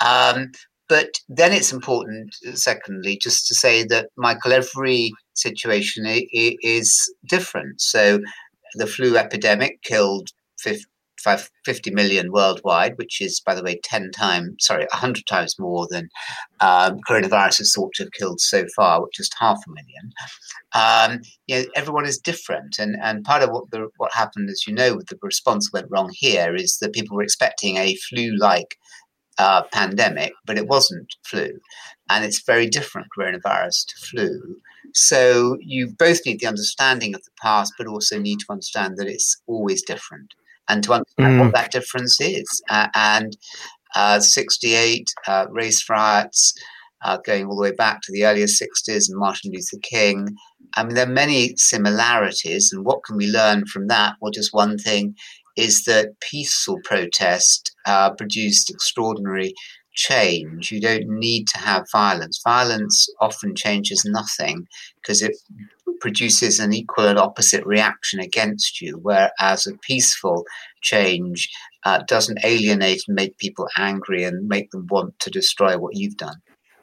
Um, 0.00 0.52
but 0.88 1.08
then 1.28 1.52
it's 1.52 1.72
important, 1.72 2.34
secondly, 2.54 3.18
just 3.20 3.46
to 3.48 3.54
say 3.54 3.84
that, 3.84 4.08
Michael, 4.16 4.52
every 4.52 5.12
situation 5.34 6.04
is 6.06 7.14
different. 7.28 7.80
So 7.80 8.20
the 8.74 8.86
flu 8.86 9.16
epidemic 9.16 9.82
killed 9.82 10.28
50 10.60 10.84
million 11.92 12.32
worldwide, 12.32 12.96
which 12.96 13.20
is, 13.20 13.40
by 13.40 13.54
the 13.54 13.62
way, 13.62 13.80
10 13.82 14.10
times, 14.12 14.54
sorry, 14.60 14.86
100 14.92 15.26
times 15.26 15.58
more 15.58 15.86
than 15.90 16.08
um, 16.60 16.98
coronavirus 17.08 17.60
is 17.60 17.74
thought 17.74 17.92
to 17.94 18.04
have 18.04 18.12
killed 18.12 18.40
so 18.40 18.64
far, 18.76 19.02
which 19.02 19.18
is 19.20 19.30
half 19.38 19.58
a 19.66 19.70
million. 19.70 20.12
Um, 20.74 21.20
you 21.46 21.56
know, 21.56 21.64
everyone 21.74 22.06
is 22.06 22.18
different. 22.18 22.78
And, 22.78 22.96
and 23.02 23.24
part 23.24 23.42
of 23.42 23.50
what, 23.50 23.70
the, 23.70 23.88
what 23.96 24.12
happened, 24.14 24.50
as 24.50 24.66
you 24.66 24.74
know, 24.74 24.96
with 24.96 25.06
the 25.06 25.18
response 25.22 25.72
went 25.72 25.90
wrong 25.90 26.10
here 26.12 26.54
is 26.54 26.78
that 26.78 26.92
people 26.92 27.16
were 27.16 27.22
expecting 27.22 27.76
a 27.76 27.96
flu 27.96 28.36
like 28.36 28.76
uh, 29.38 29.62
pandemic, 29.72 30.32
but 30.46 30.58
it 30.58 30.68
wasn't 30.68 31.14
flu. 31.24 31.50
And 32.10 32.24
it's 32.24 32.44
very 32.44 32.68
different 32.68 33.08
coronavirus 33.16 33.86
to 33.86 34.06
flu. 34.06 34.56
So 34.92 35.56
you 35.60 35.92
both 35.98 36.24
need 36.24 36.40
the 36.40 36.46
understanding 36.46 37.14
of 37.14 37.24
the 37.24 37.30
past, 37.40 37.72
but 37.76 37.86
also 37.86 38.18
need 38.18 38.40
to 38.40 38.46
understand 38.50 38.96
that 38.98 39.08
it's 39.08 39.40
always 39.46 39.82
different 39.82 40.34
and 40.68 40.82
to 40.84 40.92
understand 40.92 41.40
mm. 41.40 41.44
what 41.44 41.54
that 41.54 41.72
difference 41.72 42.20
is. 42.20 42.62
Uh, 42.68 42.88
and 42.94 43.36
uh, 43.94 44.20
68 44.20 45.08
uh, 45.26 45.46
race 45.50 45.84
riots, 45.88 46.54
uh, 47.04 47.18
going 47.18 47.46
all 47.46 47.56
the 47.56 47.62
way 47.62 47.72
back 47.72 48.00
to 48.02 48.12
the 48.12 48.24
earlier 48.24 48.46
60s 48.46 49.08
and 49.08 49.18
Martin 49.18 49.52
Luther 49.52 49.78
King. 49.82 50.28
I 50.76 50.84
mean, 50.84 50.94
there 50.94 51.06
are 51.06 51.12
many 51.12 51.54
similarities. 51.56 52.72
And 52.72 52.84
what 52.84 53.04
can 53.04 53.16
we 53.16 53.26
learn 53.26 53.66
from 53.66 53.88
that? 53.88 54.16
Well, 54.20 54.32
just 54.32 54.54
one 54.54 54.78
thing 54.78 55.14
is 55.56 55.84
that 55.84 56.18
peaceful 56.20 56.80
protest 56.84 57.72
uh, 57.86 58.10
produced 58.12 58.70
extraordinary 58.70 59.52
change. 59.94 60.70
You 60.70 60.80
don't 60.80 61.08
need 61.08 61.46
to 61.48 61.58
have 61.58 61.86
violence. 61.90 62.40
Violence 62.44 63.08
often 63.20 63.54
changes 63.54 64.04
nothing 64.04 64.66
because 65.00 65.22
it 65.22 65.36
produces 66.00 66.58
an 66.58 66.72
equal 66.72 67.06
and 67.06 67.18
opposite 67.18 67.64
reaction 67.64 68.20
against 68.20 68.80
you, 68.80 68.98
whereas 69.02 69.66
a 69.66 69.76
peaceful 69.78 70.44
change 70.82 71.48
uh, 71.84 72.02
doesn't 72.06 72.44
alienate 72.44 73.02
and 73.06 73.14
make 73.14 73.38
people 73.38 73.68
angry 73.78 74.24
and 74.24 74.48
make 74.48 74.70
them 74.70 74.86
want 74.90 75.18
to 75.20 75.30
destroy 75.30 75.78
what 75.78 75.96
you've 75.96 76.16
done. 76.16 76.36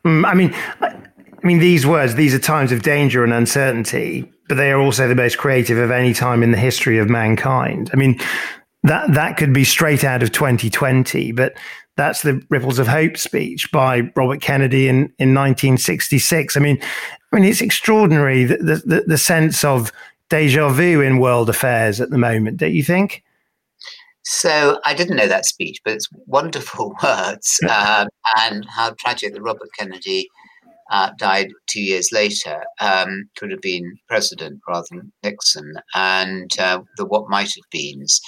Mm, 0.06 0.26
I 0.26 0.34
mean, 0.34 0.54
I 0.82 1.48
mean, 1.48 1.60
these 1.60 1.86
words, 1.86 2.16
these 2.16 2.34
are 2.34 2.40
times 2.40 2.72
of 2.72 2.82
danger 2.82 3.24
and 3.24 3.34
uncertainty, 3.34 4.32
but 4.48 4.56
they 4.56 4.72
are 4.72 4.80
also 4.80 5.08
the 5.08 5.16
most 5.16 5.38
creative 5.38 5.78
of 5.78 5.92
any 5.92 6.14
time 6.14 6.44
in 6.44 6.52
the 6.52 6.58
history 6.58 6.98
of 6.98 7.10
mankind. 7.10 7.90
I 7.94 7.98
mean, 7.98 8.20
that 8.84 9.14
that 9.14 9.38
could 9.38 9.54
be 9.54 9.64
straight 9.64 10.04
out 10.04 10.24
of 10.24 10.32
2020, 10.32 11.32
but 11.34 11.54
that's 11.98 12.22
the 12.24 12.42
Ripples 12.50 12.80
of 12.80 12.88
Hope 12.88 13.18
speech 13.18 13.72
by 13.72 14.12
Robert 14.16 14.42
Kennedy 14.42 14.88
in, 14.88 14.98
in 15.20 15.36
1966. 15.36 16.58
I 16.58 16.60
mean, 16.60 16.82
I 17.32 17.36
mean, 17.36 17.46
it's 17.46 17.62
extraordinary 17.62 18.46
the, 18.46 18.82
the, 18.86 19.04
the 19.06 19.18
sense 19.18 19.64
of 19.64 19.92
deja 20.30 20.70
vu 20.70 21.02
in 21.02 21.20
world 21.20 21.50
affairs 21.50 22.02
at 22.02 22.10
the 22.10 22.18
moment, 22.18 22.58
don't 22.58 22.74
you 22.74 22.84
think? 22.84 23.24
So 24.24 24.80
I 24.86 24.94
didn't 24.94 25.18
know 25.18 25.28
that 25.28 25.46
speech, 25.46 25.82
but 25.84 25.94
it's 25.94 26.08
wonderful 26.26 26.96
words, 27.04 27.60
um, 27.70 28.08
and 28.38 28.66
how 28.70 28.96
tragic 29.00 29.34
that 29.34 29.42
Robert 29.42 29.70
Kennedy 29.78 30.30
uh, 30.92 31.12
died 31.18 31.50
two 31.68 31.82
years 31.82 32.12
later. 32.12 32.64
Um, 32.80 33.30
could 33.36 33.52
have 33.52 33.62
been 33.62 33.98
president 34.08 34.62
rather 34.68 34.88
than 34.92 35.12
Nixon, 35.24 35.74
and 35.96 36.52
uh, 36.60 36.82
the 36.98 37.06
what 37.06 37.30
might 37.30 37.54
have 37.56 37.70
beens. 37.72 38.22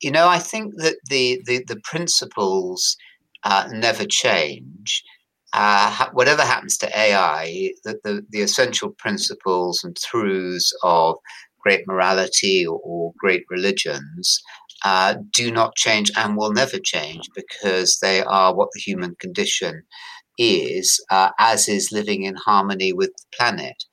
You 0.00 0.10
know, 0.12 0.28
I 0.28 0.38
think 0.38 0.74
that 0.76 0.96
the 1.08 1.40
the, 1.46 1.64
the 1.66 1.80
principles 1.84 2.96
uh, 3.44 3.68
never 3.72 4.04
change. 4.04 5.02
Uh, 5.54 6.08
whatever 6.12 6.42
happens 6.42 6.76
to 6.76 6.98
AI, 6.98 7.70
the, 7.82 7.98
the, 8.04 8.22
the, 8.28 8.42
essential 8.42 8.90
principles 8.98 9.82
and 9.82 9.96
truths 9.96 10.74
of 10.82 11.16
great 11.58 11.86
morality 11.86 12.66
or, 12.66 12.78
or 12.84 13.12
great 13.18 13.44
religions 13.48 14.42
uh, 14.84 15.14
do 15.32 15.50
not 15.50 15.74
change 15.74 16.10
and 16.16 16.36
will 16.36 16.52
never 16.52 16.78
change 16.78 17.22
because 17.34 17.98
they 18.00 18.22
are 18.22 18.54
what 18.54 18.68
the 18.74 18.80
human 18.80 19.14
condition 19.18 19.82
is, 20.38 21.04
uh, 21.10 21.30
as 21.38 21.68
is 21.68 21.90
living 21.90 22.22
in 22.22 22.36
harmony 22.36 22.92
with 22.92 23.10
the 23.16 23.24
planet. 23.36 23.84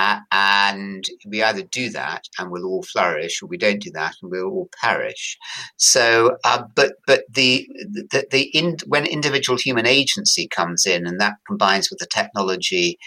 Uh, 0.00 0.20
and 0.32 1.04
we 1.26 1.42
either 1.42 1.62
do 1.62 1.90
that 1.90 2.24
and 2.38 2.50
we'll 2.50 2.64
all 2.64 2.82
flourish, 2.82 3.42
or 3.42 3.46
we 3.46 3.58
don't 3.58 3.82
do 3.82 3.90
that 3.90 4.14
and 4.22 4.30
we'll 4.30 4.48
all 4.48 4.70
perish. 4.80 5.36
So, 5.76 6.36
uh, 6.44 6.62
but 6.74 6.94
but 7.06 7.24
the 7.30 7.68
the, 8.10 8.26
the 8.30 8.42
in, 8.54 8.78
when 8.86 9.04
individual 9.04 9.58
human 9.58 9.86
agency 9.86 10.48
comes 10.48 10.86
in, 10.86 11.06
and 11.06 11.20
that 11.20 11.34
combines 11.46 11.90
with 11.90 11.98
the 11.98 12.06
technology 12.06 12.98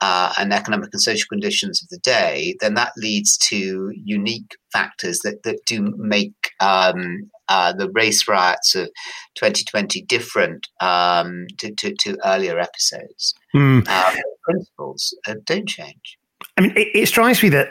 uh, 0.00 0.32
and 0.36 0.52
economic 0.52 0.90
and 0.92 1.00
social 1.00 1.28
conditions 1.28 1.82
of 1.82 1.88
the 1.88 1.98
day, 1.98 2.56
then 2.60 2.74
that 2.74 2.92
leads 2.96 3.38
to 3.38 3.92
unique 3.94 4.56
factors 4.72 5.20
that, 5.20 5.44
that 5.44 5.60
do 5.66 5.94
make 5.96 6.50
um, 6.60 7.30
uh, 7.48 7.72
the 7.72 7.88
race 7.90 8.26
riots 8.26 8.74
of 8.74 8.88
2020 9.36 10.02
different 10.02 10.66
um, 10.80 11.46
to, 11.58 11.72
to, 11.76 11.94
to, 11.94 12.18
earlier 12.24 12.58
episodes. 12.58 13.34
Mm. 13.54 13.86
Uh, 13.86 14.16
principles 14.44 15.16
uh, 15.26 15.34
don't 15.44 15.68
change. 15.68 16.18
I 16.56 16.62
mean, 16.62 16.72
it, 16.76 16.88
it 16.94 17.06
strikes 17.08 17.42
me 17.42 17.48
that, 17.50 17.70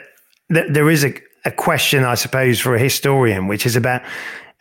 that 0.50 0.74
there 0.74 0.90
is 0.90 1.04
a, 1.04 1.14
a 1.46 1.52
question, 1.52 2.04
I 2.04 2.16
suppose, 2.16 2.60
for 2.60 2.76
a 2.76 2.80
historian, 2.80 3.48
which 3.48 3.66
is 3.66 3.76
about 3.76 4.02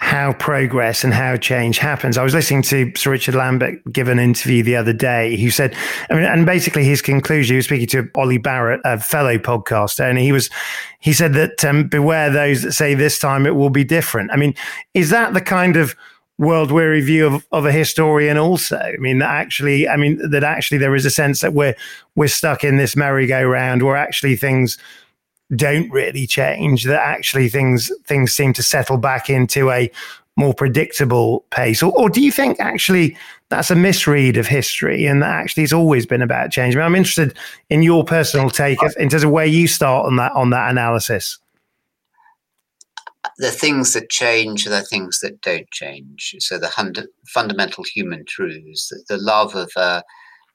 how 0.03 0.33
progress 0.33 1.05
and 1.05 1.15
how 1.15 1.37
change 1.37 1.79
happens. 1.79 2.19
I 2.19 2.25
was 2.25 2.35
listening 2.35 2.63
to 2.63 2.93
Sir 2.97 3.13
Richard 3.13 3.37
Lambert 3.37 3.81
give 3.93 4.09
an 4.09 4.19
interview 4.19 4.65
the 4.65 4.75
other 4.75 4.93
day. 4.93 5.37
He 5.37 5.49
said, 5.49 5.77
I 6.11 6.15
mean, 6.15 6.25
and 6.25 6.45
basically 6.45 6.83
his 6.83 7.01
conclusion, 7.01 7.55
he 7.55 7.59
was 7.59 7.67
speaking 7.67 7.87
to 7.89 8.11
Ollie 8.17 8.37
Barrett, 8.37 8.81
a 8.85 8.99
fellow 8.99 9.39
podcaster, 9.39 10.09
and 10.09 10.19
he 10.19 10.33
was, 10.33 10.51
he 10.99 11.13
said 11.13 11.35
that 11.35 11.65
um, 11.65 11.87
beware 11.87 12.31
those 12.31 12.63
that 12.63 12.73
say 12.73 12.95
this 12.95 13.21
time 13.21 13.47
it 13.47 13.55
will 13.55 13.71
be 13.71 13.85
different. 13.85 14.33
I 14.33 14.37
mean, 14.37 14.57
is 14.93 15.11
that 15.11 15.35
the 15.35 15.41
kind 15.41 15.77
of 15.77 15.95
world 16.43 16.71
weary 16.71 17.01
view 17.01 17.27
of, 17.27 17.47
of 17.53 17.65
a 17.65 17.73
historian 17.73 18.37
also? 18.37 18.77
I 18.77 18.97
mean, 18.99 19.19
that 19.19 19.31
actually, 19.31 19.89
I 19.89 19.97
mean, 19.97 20.31
that 20.31 20.45
actually 20.45 20.79
there 20.79 20.95
is 20.95 21.07
a 21.07 21.11
sense 21.11 21.41
that 21.41 21.55
we're, 21.55 21.75
we're 22.17 22.29
stuck 22.29 22.65
in 22.65 22.77
this 22.77 22.97
merry-go-round 22.97 23.83
where 23.83 23.97
actually 23.97 24.37
things 24.37 24.79
don't 25.55 25.91
really 25.91 26.27
change 26.27 26.85
that 26.85 27.01
actually 27.01 27.49
things 27.49 27.93
things 28.05 28.33
seem 28.33 28.53
to 28.55 28.63
settle 28.63 28.97
back 28.97 29.29
into 29.29 29.71
a 29.71 29.91
more 30.37 30.55
predictable 30.55 31.45
pace. 31.51 31.83
Or, 31.83 31.93
or 31.93 32.09
do 32.09 32.23
you 32.23 32.33
think 32.33 32.59
actually 32.59 33.17
that's 33.51 33.71
a 33.71 33.77
misread 33.77 34.39
of 34.39 34.47
history 34.47 35.05
and 35.05 35.23
that 35.23 35.29
actually 35.29 35.65
it's 35.65 35.75
always 35.75 36.07
been 36.07 36.23
about 36.23 36.51
change? 36.51 36.75
I 36.75 36.79
mean, 36.79 36.87
i'm 36.87 36.95
interested 36.95 37.37
in 37.69 37.83
your 37.83 38.05
personal 38.05 38.49
take 38.49 38.79
in 38.97 39.11
terms 39.11 39.25
of 39.25 39.31
where 39.31 39.47
you 39.47 39.69
start 39.69 40.07
on 40.07 40.17
that 40.17 40.33
on 40.33 40.51
that 40.51 40.71
analysis 40.71 41.39
the 43.39 43.51
things 43.51 43.93
that 43.93 44.11
change 44.11 44.67
are 44.67 44.71
the 44.71 44.83
things 44.83 45.21
that 45.21 45.41
don't 45.41 45.71
change 45.71 46.35
so 46.39 46.59
the 46.59 46.69
hund- 46.69 47.07
fundamental 47.29 47.85
human 47.85 48.25
truths 48.27 48.89
the, 48.89 49.03
the 49.09 49.23
love 49.23 49.55
of 49.55 49.71
a, 49.77 50.03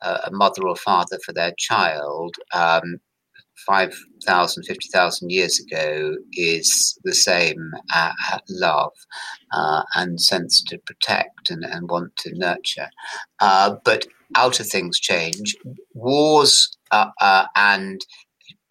a 0.02 0.30
mother 0.32 0.68
or 0.68 0.76
father 0.76 1.18
for 1.26 1.34
their 1.34 1.54
child 1.58 2.36
um, 2.54 3.00
5,000, 3.66 4.64
50,000 4.64 5.30
years 5.32 5.60
ago 5.60 6.16
is 6.34 6.98
the 7.04 7.14
same 7.14 7.72
uh, 7.94 8.12
love 8.50 8.94
uh, 9.52 9.84
and 9.96 10.22
sense 10.22 10.64
to 10.68 10.78
protect 10.86 11.50
and, 11.50 11.64
and 11.66 11.90
want 11.90 12.16
to 12.18 12.38
nurture. 12.38 12.90
Uh, 13.40 13.76
but 13.84 14.06
outer 14.36 14.64
things 14.64 15.00
change. 15.00 15.56
Wars 15.94 16.78
uh, 16.92 17.10
uh, 17.20 17.46
and 17.56 18.06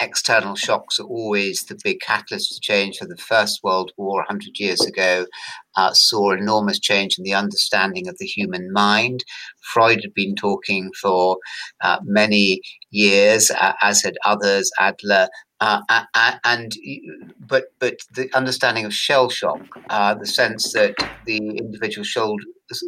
external 0.01 0.55
shocks 0.57 0.99
are 0.99 1.07
always 1.07 1.65
the 1.65 1.79
big 1.83 2.01
catalyst 2.01 2.55
for 2.55 2.61
change. 2.61 2.99
For 2.99 3.07
the 3.07 3.17
First 3.17 3.61
World 3.63 3.93
War 3.97 4.19
100 4.19 4.59
years 4.59 4.81
ago, 4.85 5.27
uh, 5.77 5.93
saw 5.93 6.33
enormous 6.33 6.79
change 6.79 7.19
in 7.19 7.25
the 7.25 7.35
understanding 7.35 8.09
of 8.09 8.17
the 8.19 8.27
human 8.27 8.73
mind. 8.73 9.25
Freud 9.73 10.01
had 10.03 10.15
been 10.15 10.35
talking 10.35 10.91
for 11.01 11.39
uh, 11.83 11.99
many 12.03 12.61
years, 12.91 13.51
uh, 13.51 13.73
as 13.83 14.03
had 14.03 14.17
others, 14.25 14.71
Adler, 14.79 15.29
Uh, 15.61 15.81
and 16.45 16.75
but 17.41 17.65
but 17.79 17.99
the 18.15 18.29
understanding 18.35 18.85
of 18.85 18.93
shell 18.93 19.31
shock, 19.31 19.61
uh, 19.89 20.15
the 20.15 20.27
sense 20.27 20.73
that 20.73 20.95
the 21.25 21.39
individual 21.57 22.05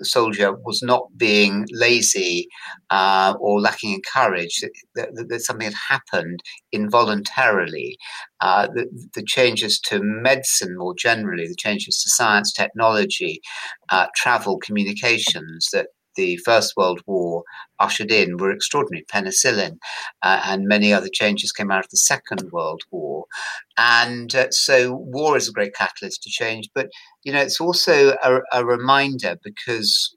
soldier 0.02 0.52
was 0.52 0.82
not 0.82 1.06
being 1.16 1.66
lazy 1.70 2.48
uh, 2.90 3.34
or 3.40 3.60
lacking 3.60 3.94
in 3.94 4.00
courage, 4.12 4.60
that, 4.94 5.14
that, 5.14 5.28
that, 5.28 5.40
something 5.40 5.66
had 5.66 5.75
happened 5.88 6.40
involuntarily. 6.72 7.96
Uh, 8.40 8.66
the, 8.75 8.87
the, 9.14 9.22
changes 9.22 9.80
to 9.80 10.00
medicine 10.02 10.76
more 10.76 10.94
generally, 10.94 11.46
the 11.46 11.56
changes 11.56 12.02
to 12.02 12.08
science, 12.10 12.52
technology, 12.52 13.40
uh, 13.90 14.06
travel, 14.14 14.58
communications 14.58 15.68
that 15.72 15.88
the 16.18 16.37
First 16.48 16.70
World 16.76 17.00
War 17.06 17.44
ushered 17.78 18.10
in 18.10 18.37
were 18.37 18.50
extraordinary. 18.50 19.06
Penicillin 19.12 19.78
uh, 20.22 20.40
and 20.44 20.66
many 20.75 20.92
other 20.92 21.08
changes 21.20 21.52
came 21.52 21.70
out 21.70 21.84
of 21.84 21.90
the 21.90 22.04
Second 22.12 22.50
World 22.52 22.82
War. 22.90 23.25
And 23.78 24.34
uh, 24.34 24.48
so 24.50 24.92
war 24.92 25.37
is 25.37 25.48
a 25.48 25.52
great 25.52 25.75
catalyst 25.75 26.22
to 26.25 26.30
change. 26.30 26.68
But, 26.75 26.88
you 27.25 27.32
know, 27.32 27.40
it's 27.40 27.60
also 27.60 28.16
a, 28.22 28.40
a 28.52 28.66
reminder 28.66 29.37
because 29.42 30.14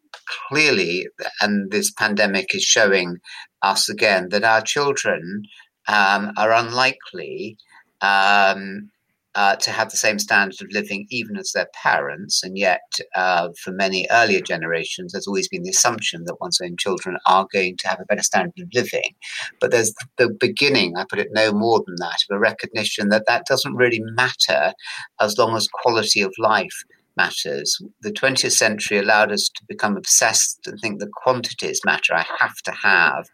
clearly, 0.47 1.07
and 1.39 1.71
this 1.71 1.91
pandemic 1.91 2.55
is 2.55 2.63
showing 2.63 3.17
us 3.61 3.89
again, 3.89 4.29
that 4.29 4.43
our 4.43 4.61
children 4.61 5.43
um, 5.87 6.31
are 6.37 6.51
unlikely 6.51 7.57
um, 8.01 8.89
uh, 9.35 9.55
to 9.55 9.71
have 9.71 9.89
the 9.89 9.97
same 9.97 10.19
standard 10.19 10.61
of 10.61 10.71
living 10.71 11.05
even 11.09 11.37
as 11.37 11.51
their 11.51 11.67
parents. 11.73 12.43
And 12.43 12.57
yet, 12.57 12.81
uh, 13.15 13.49
for 13.63 13.71
many 13.71 14.07
earlier 14.11 14.41
generations, 14.41 15.11
there's 15.11 15.27
always 15.27 15.47
been 15.47 15.63
the 15.63 15.69
assumption 15.69 16.25
that 16.25 16.41
one's 16.41 16.59
own 16.61 16.75
children 16.77 17.17
are 17.27 17.47
going 17.51 17.77
to 17.77 17.87
have 17.87 17.99
a 17.99 18.05
better 18.05 18.23
standard 18.23 18.59
of 18.59 18.67
living. 18.73 19.15
But 19.59 19.71
there's 19.71 19.93
the 20.17 20.29
beginning, 20.29 20.97
I 20.97 21.05
put 21.09 21.19
it 21.19 21.29
no 21.31 21.53
more 21.53 21.81
than 21.85 21.95
that, 21.99 22.17
of 22.29 22.35
a 22.35 22.39
recognition 22.39 23.09
that 23.09 23.25
that 23.27 23.45
doesn't 23.45 23.75
really 23.75 24.01
matter 24.01 24.73
as 25.19 25.37
long 25.37 25.55
as 25.55 25.67
quality 25.67 26.21
of 26.21 26.33
life 26.37 26.83
matters. 27.15 27.81
The 28.01 28.11
20th 28.11 28.51
century 28.51 28.97
allowed 28.97 29.31
us 29.31 29.49
to 29.55 29.63
become 29.67 29.95
obsessed 29.95 30.67
and 30.67 30.79
think 30.79 30.99
that 30.99 31.11
quantities 31.11 31.81
matter. 31.85 32.13
I 32.15 32.25
have 32.39 32.55
to 32.63 32.71
have 32.71 33.27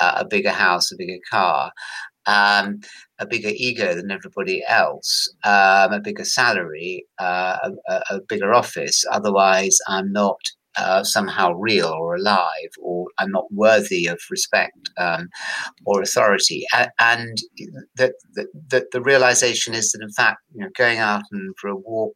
uh, 0.00 0.14
a 0.16 0.24
bigger 0.24 0.50
house, 0.50 0.90
a 0.90 0.96
bigger 0.96 1.18
car 1.30 1.72
um, 2.26 2.80
a 3.18 3.26
bigger 3.26 3.50
ego 3.54 3.94
than 3.94 4.10
everybody 4.10 4.62
else, 4.68 5.32
um, 5.44 5.92
a 5.92 6.00
bigger 6.02 6.24
salary, 6.24 7.06
uh, 7.18 7.70
a, 7.88 8.02
a, 8.10 8.20
bigger 8.28 8.52
office. 8.52 9.04
Otherwise, 9.10 9.78
I'm 9.88 10.12
not 10.12 10.38
uh, 10.76 11.02
somehow 11.02 11.52
real 11.52 11.88
or 11.88 12.16
alive, 12.16 12.70
or 12.80 13.06
I'm 13.18 13.30
not 13.30 13.50
worthy 13.50 14.06
of 14.06 14.20
respect 14.30 14.90
um, 14.98 15.28
or 15.86 16.02
authority. 16.02 16.66
and 17.00 17.38
the, 17.94 18.12
the, 18.34 18.86
the, 18.92 19.00
realization 19.00 19.74
is 19.74 19.90
that, 19.92 20.02
in 20.02 20.12
fact, 20.12 20.42
you 20.52 20.60
know, 20.60 20.70
going 20.76 20.98
out 20.98 21.22
and 21.32 21.54
for 21.58 21.68
a 21.68 21.76
walk, 21.76 22.12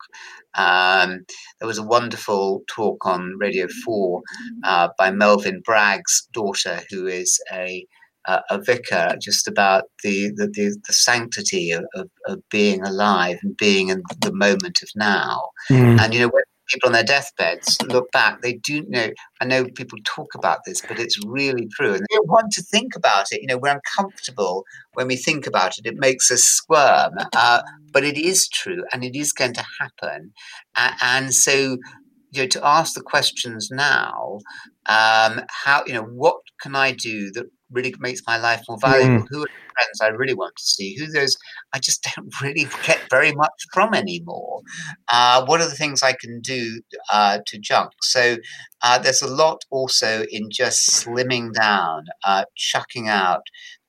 um, 0.54 1.25
there 1.59 1.66
was 1.66 1.78
a 1.78 1.83
wonderful 1.83 2.62
talk 2.69 3.07
on 3.07 3.37
Radio 3.38 3.66
4 3.85 4.23
uh, 4.64 4.88
by 4.99 5.11
Melvyn 5.11 5.62
Bragg's 5.64 6.28
daughter, 6.35 6.80
who 6.90 7.07
is 7.07 7.40
a 7.52 7.87
uh, 8.27 8.41
a 8.50 8.61
vicar 8.61 9.17
just 9.21 9.49
about 9.49 9.85
the 10.03 10.31
the, 10.37 10.47
the, 10.47 10.77
the 10.87 10.93
sanctity 10.93 11.71
of, 11.73 11.85
of, 11.95 12.09
of, 12.27 12.41
being 12.50 12.83
alive 12.83 13.39
and 13.43 13.57
being 13.57 13.89
in 13.89 14.03
the 14.21 14.33
moment 14.33 14.83
of 14.83 14.89
now. 14.95 15.50
Mm. 15.71 15.99
And 16.00 16.15
you 16.15 16.21
know, 16.21 16.29
when 16.29 16.43
people 16.69 16.89
on 16.89 16.93
their 16.93 17.05
deathbeds 17.05 17.79
look 17.83 18.11
back, 18.12 18.43
they 18.43 18.55
do 18.55 18.85
know. 18.89 19.09
I 19.41 19.45
know 19.45 19.65
people 19.65 19.99
talk 20.05 20.35
about 20.35 20.61
this, 20.65 20.81
but 20.81 20.99
it's 20.99 21.19
really 21.27 21.69
true, 21.69 21.95
and 21.95 22.03
they 22.11 22.19
want 22.25 22.53
to 22.53 22.62
think 22.62 22.95
about 22.97 23.27
it. 23.33 23.41
You 23.41 23.49
know, 23.49 23.59
we're 23.59 23.75
uncomfortable 23.75 24.65
when 24.95 25.07
we 25.07 25.17
think 25.17 25.47
about 25.47 25.79
it; 25.79 25.87
it 25.87 25.97
makes 25.99 26.31
us 26.31 26.43
squirm. 26.43 27.12
Uh, 27.35 27.62
but 27.93 28.05
it 28.05 28.17
is 28.17 28.49
true, 28.49 28.85
and 28.93 29.05
it 29.05 29.17
is 29.17 29.33
going 29.33 29.55
to 29.55 29.65
happen. 29.81 30.33
Uh, 30.77 30.93
and 31.03 31.35
so, 31.35 31.79
you 32.31 32.43
know, 32.43 32.47
to 32.47 32.67
ask 32.67 32.95
the 32.95 33.03
questions 33.03 33.69
now, 33.71 34.39
um, 34.87 35.43
how 35.49 35.83
you 35.87 35.95
know, 35.95 36.05
what 36.05 36.37
can 36.61 36.77
I 36.77 36.93
do 36.93 37.31
that 37.33 37.47
really 37.71 37.95
makes 37.99 38.23
my 38.27 38.37
life 38.39 38.62
more 38.69 38.79
valuable? 38.81 39.25
Mm. 39.25 39.29
Who 39.31 39.43
are 39.43 39.47
the 39.47 39.73
friends 39.75 40.00
I 40.00 40.09
really 40.09 40.35
want 40.35 40.55
to 40.57 40.62
see? 40.62 40.97
Who 40.99 41.07
those 41.07 41.37
I 41.73 41.79
just 41.79 42.07
don't 42.17 42.41
really 42.41 42.67
get 42.85 43.00
very 43.11 43.33
much 43.33 43.67
from 43.73 43.95
anymore? 43.95 44.62
Uh, 45.12 45.45
what 45.45 45.61
are 45.61 45.69
the 45.69 45.75
things 45.75 46.03
I 46.03 46.12
can 46.12 46.41
do 46.41 46.80
uh, 47.13 47.39
to 47.47 47.59
junk? 47.59 47.93
So 48.02 48.37
uh, 48.83 48.99
there's 48.99 49.23
a 49.23 49.28
lot 49.28 49.65
also 49.71 50.25
in 50.30 50.49
just 50.50 50.89
slimming 50.89 51.52
down, 51.52 52.04
uh, 52.25 52.45
chucking 52.56 53.09
out 53.09 53.43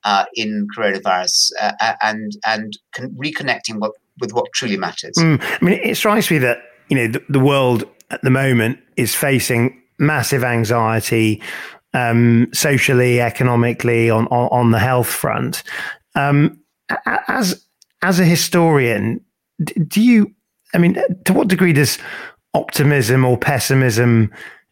uh, 0.04 0.24
in 0.34 0.66
coronavirus, 0.76 1.52
uh, 1.60 1.94
and 2.02 2.32
and 2.46 2.78
con- 2.94 3.14
reconnecting 3.16 3.78
what, 3.78 3.92
with 4.20 4.32
what 4.32 4.46
truly 4.54 4.76
matters. 4.76 5.14
Mm. 5.18 5.40
I 5.40 5.64
mean, 5.64 5.80
it 5.82 5.96
strikes 5.96 6.30
me 6.30 6.38
that 6.38 6.58
you 6.88 6.96
know 6.96 7.08
the, 7.08 7.24
the 7.28 7.40
world 7.40 7.84
at 8.10 8.22
the 8.22 8.30
moment 8.30 8.78
is 8.96 9.14
facing 9.14 9.80
massive 9.98 10.42
anxiety 10.44 11.40
um, 11.94 12.48
socially, 12.52 13.20
economically, 13.20 14.10
on, 14.10 14.26
on, 14.28 14.48
on 14.50 14.70
the 14.70 14.78
health 14.78 15.08
front. 15.08 15.62
Um, 16.14 16.58
as 17.28 17.64
as 18.02 18.20
a 18.20 18.24
historian, 18.24 19.20
do 19.62 20.02
you? 20.02 20.32
I 20.74 20.78
mean, 20.78 20.98
to 21.24 21.32
what 21.32 21.48
degree 21.48 21.72
does 21.72 21.98
optimism 22.54 23.24
or 23.24 23.36
pessimism 23.36 24.30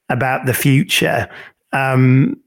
about 0.08 0.46
the 0.46 0.54
future 0.54 1.28
um, 1.72 2.40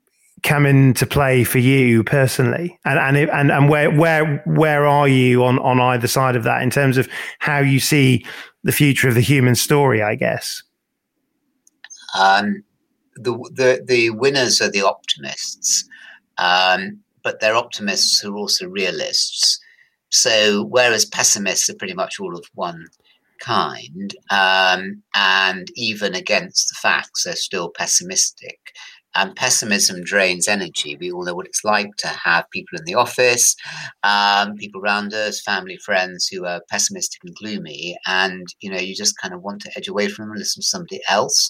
come 0.44 0.66
into 0.66 1.06
play 1.06 1.44
for 1.44 1.60
you 1.60 2.04
personally? 2.04 2.78
And 2.86 3.00
and 3.00 3.30
and, 3.30 3.52
and 3.52 3.70
where 3.70 3.92
where 3.92 4.44
where 4.46 4.86
are 4.86 5.08
you 5.08 5.44
on 5.44 5.60
on 5.60 5.80
either 5.80 6.08
side 6.08 6.36
of 6.36 6.44
that 6.44 6.62
in 6.62 6.70
terms 6.70 6.98
of 6.98 7.08
how 7.40 7.60
you 7.60 7.80
see 7.80 8.26
the 8.64 8.72
future 8.72 9.08
of 9.08 9.16
the 9.16 9.22
human 9.22 9.56
story? 9.56 10.02
I 10.02 10.16
guess. 10.16 10.64
Um, 12.20 12.64
the, 13.16 13.34
the, 13.54 13.84
the 13.86 14.10
winners 14.12 14.62
are 14.62 14.72
the 14.72 14.82
optimists, 14.82 15.88
um, 16.38 17.00
but 17.24 17.40
they're 17.40 17.56
optimists 17.56 18.20
who 18.20 18.34
are 18.34 18.38
also 18.38 18.68
realists. 18.68 19.60
So, 20.10 20.66
whereas 20.66 21.06
pessimists 21.06 21.70
are 21.70 21.76
pretty 21.76 21.96
much 21.96 22.20
all 22.20 22.36
of 22.36 22.46
one 22.54 22.86
kind, 23.40 24.14
um, 24.30 25.02
and 25.16 25.68
even 25.76 26.16
against 26.16 26.70
the 26.70 26.76
facts, 26.82 27.24
they're 27.24 27.36
still 27.36 27.70
pessimistic. 27.70 28.60
And 29.16 29.36
pessimism 29.36 30.04
drains 30.04 30.48
energy. 30.48 30.98
We 31.00 31.12
all 31.12 31.26
know 31.26 31.36
what 31.36 31.46
it's 31.46 31.64
like 31.64 31.96
to 31.98 32.08
have 32.08 32.50
people 32.52 32.80
in 32.80 32.86
the 32.86 32.96
office, 32.96 33.56
um, 34.04 34.56
people 34.56 34.82
around 34.82 35.14
us, 35.14 35.42
family, 35.42 35.78
friends 35.78 36.28
who 36.28 36.46
are 36.46 36.62
pessimistic 36.70 37.22
and 37.24 37.36
gloomy. 37.36 37.98
And, 38.08 38.48
you 38.62 38.72
know, 38.72 38.80
you 38.80 38.96
just 38.96 39.18
kind 39.22 39.34
of 39.34 39.42
want 39.42 39.62
to 39.62 39.72
edge 39.76 39.88
away 39.88 40.08
from 40.08 40.26
them 40.26 40.32
and 40.32 40.40
listen 40.40 40.62
to 40.62 40.68
somebody 40.68 41.02
else 41.10 41.50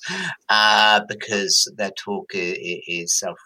uh, 0.50 1.02
because 1.08 1.72
their 1.78 1.92
talk 1.92 2.32
is, 2.34 2.58
is 2.88 3.18
self 3.18 3.38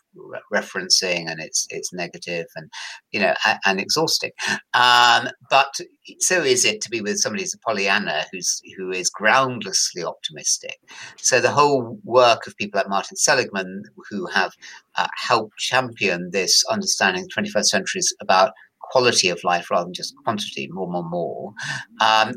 referencing 0.54 1.30
and 1.30 1.40
it's 1.42 1.68
it's 1.70 1.94
negative 1.94 2.46
and 2.56 2.70
you 3.12 3.20
know 3.20 3.34
and, 3.46 3.60
and 3.66 3.80
exhausting. 3.80 4.32
Um, 4.74 5.30
but 5.50 5.74
so 6.20 6.42
is 6.42 6.66
it 6.66 6.82
to 6.82 6.90
be 6.90 7.02
with 7.02 7.18
somebody 7.18 7.44
who's 7.44 7.54
a 7.54 7.60
pollyanna 7.60 8.26
who's 8.32 8.62
who 8.78 8.92
is 8.92 9.10
groundlessly 9.10 10.04
optimistic. 10.04 10.78
So 11.18 11.40
the 11.40 11.52
whole 11.52 12.00
work 12.04 12.48
of 12.48 12.58
people 12.58 12.80
like 12.80 12.90
martin 12.90 13.18
seligman 13.18 13.84
who 14.10 14.28
have 14.28 14.54
uh, 14.96 15.08
helped 15.16 15.58
champion 15.58 16.30
this 16.32 16.64
understanding 16.66 17.24
the 17.24 17.42
21st 17.42 17.66
century 17.66 18.00
is 18.00 18.16
about 18.22 18.54
quality 18.90 19.30
of 19.30 19.44
life 19.44 19.70
rather 19.70 19.86
than 19.86 19.94
just 19.94 20.16
quantity, 20.24 20.68
more, 20.72 20.90
more, 20.90 21.08
more, 21.10 21.54
um, 22.02 22.34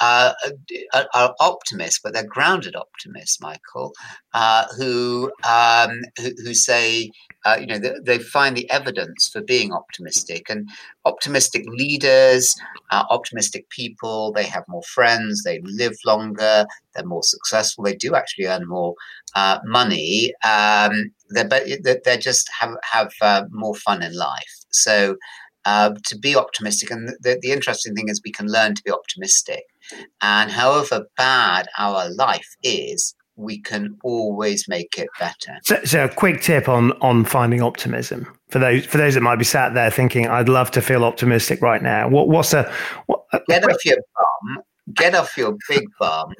uh, 0.00 0.32
uh, 0.92 1.04
are 1.14 1.34
optimists, 1.40 2.00
but 2.02 2.12
they're 2.12 2.26
grounded 2.26 2.76
optimists, 2.76 3.40
Michael, 3.40 3.92
uh, 4.34 4.66
who, 4.76 5.30
um, 5.44 6.00
who, 6.18 6.30
who 6.44 6.54
say 6.54 7.10
uh, 7.44 7.56
you 7.60 7.66
know 7.66 7.78
they, 7.78 7.92
they, 8.04 8.18
find 8.18 8.56
the 8.56 8.70
evidence 8.70 9.28
for 9.28 9.40
being 9.40 9.72
optimistic 9.72 10.48
and 10.48 10.68
optimistic 11.04 11.64
leaders, 11.66 12.54
uh, 12.92 13.04
optimistic 13.10 13.68
people. 13.70 14.32
They 14.32 14.44
have 14.44 14.64
more 14.68 14.82
friends, 14.84 15.42
they 15.42 15.60
live 15.64 15.96
longer, 16.06 16.66
they're 16.94 17.04
more 17.04 17.24
successful. 17.24 17.84
They 17.84 17.96
do 17.96 18.14
actually 18.14 18.46
earn 18.46 18.68
more 18.68 18.94
uh, 19.34 19.58
money. 19.64 20.32
Um, 20.44 21.12
they're, 21.30 21.48
they 22.04 22.18
just 22.18 22.48
have 22.60 22.76
have 22.82 23.48
more 23.50 23.74
fun 23.74 24.02
in 24.02 24.16
life. 24.16 24.64
So 24.70 25.16
uh, 25.64 25.94
to 26.06 26.18
be 26.18 26.36
optimistic. 26.36 26.90
And 26.90 27.08
the, 27.20 27.38
the 27.40 27.52
interesting 27.52 27.94
thing 27.94 28.08
is, 28.08 28.20
we 28.24 28.32
can 28.32 28.46
learn 28.46 28.74
to 28.74 28.82
be 28.82 28.90
optimistic. 28.90 29.62
And 30.20 30.50
however 30.50 31.06
bad 31.16 31.68
our 31.78 32.10
life 32.14 32.48
is, 32.62 33.14
we 33.36 33.60
can 33.60 33.96
always 34.04 34.66
make 34.68 34.98
it 34.98 35.08
better. 35.18 35.58
So, 35.64 35.82
so, 35.84 36.04
a 36.04 36.08
quick 36.08 36.42
tip 36.42 36.68
on 36.68 36.92
on 37.00 37.24
finding 37.24 37.62
optimism 37.62 38.26
for 38.50 38.58
those 38.58 38.84
for 38.86 38.98
those 38.98 39.14
that 39.14 39.22
might 39.22 39.36
be 39.36 39.44
sat 39.44 39.74
there 39.74 39.90
thinking, 39.90 40.28
"I'd 40.28 40.48
love 40.48 40.70
to 40.72 40.82
feel 40.82 41.04
optimistic 41.04 41.62
right 41.62 41.82
now." 41.82 42.08
What, 42.08 42.28
what's 42.28 42.52
a 42.52 42.70
what, 43.06 43.22
get 43.48 43.64
off 43.64 43.84
your 43.84 43.96
bum, 43.96 44.64
get 44.94 45.14
off 45.14 45.36
your 45.36 45.56
big 45.68 45.84
bum, 45.98 46.32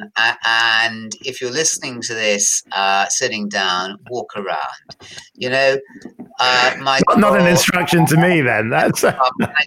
and 0.45 1.15
if 1.25 1.41
you're 1.41 1.51
listening 1.51 2.01
to 2.03 2.15
this, 2.15 2.63
uh, 2.73 3.07
sitting 3.09 3.49
down, 3.49 3.97
walk 4.11 4.33
around. 4.37 5.07
You 5.35 5.51
know, 5.51 5.79
Uh, 6.39 6.75
my 6.81 7.01
not, 7.09 7.19
not, 7.19 7.41
an 7.41 7.47
instruction 7.47 8.07
to 8.07 8.17
me, 8.17 8.41
then. 8.41 8.71
That's. 8.71 9.05
I 9.05 9.13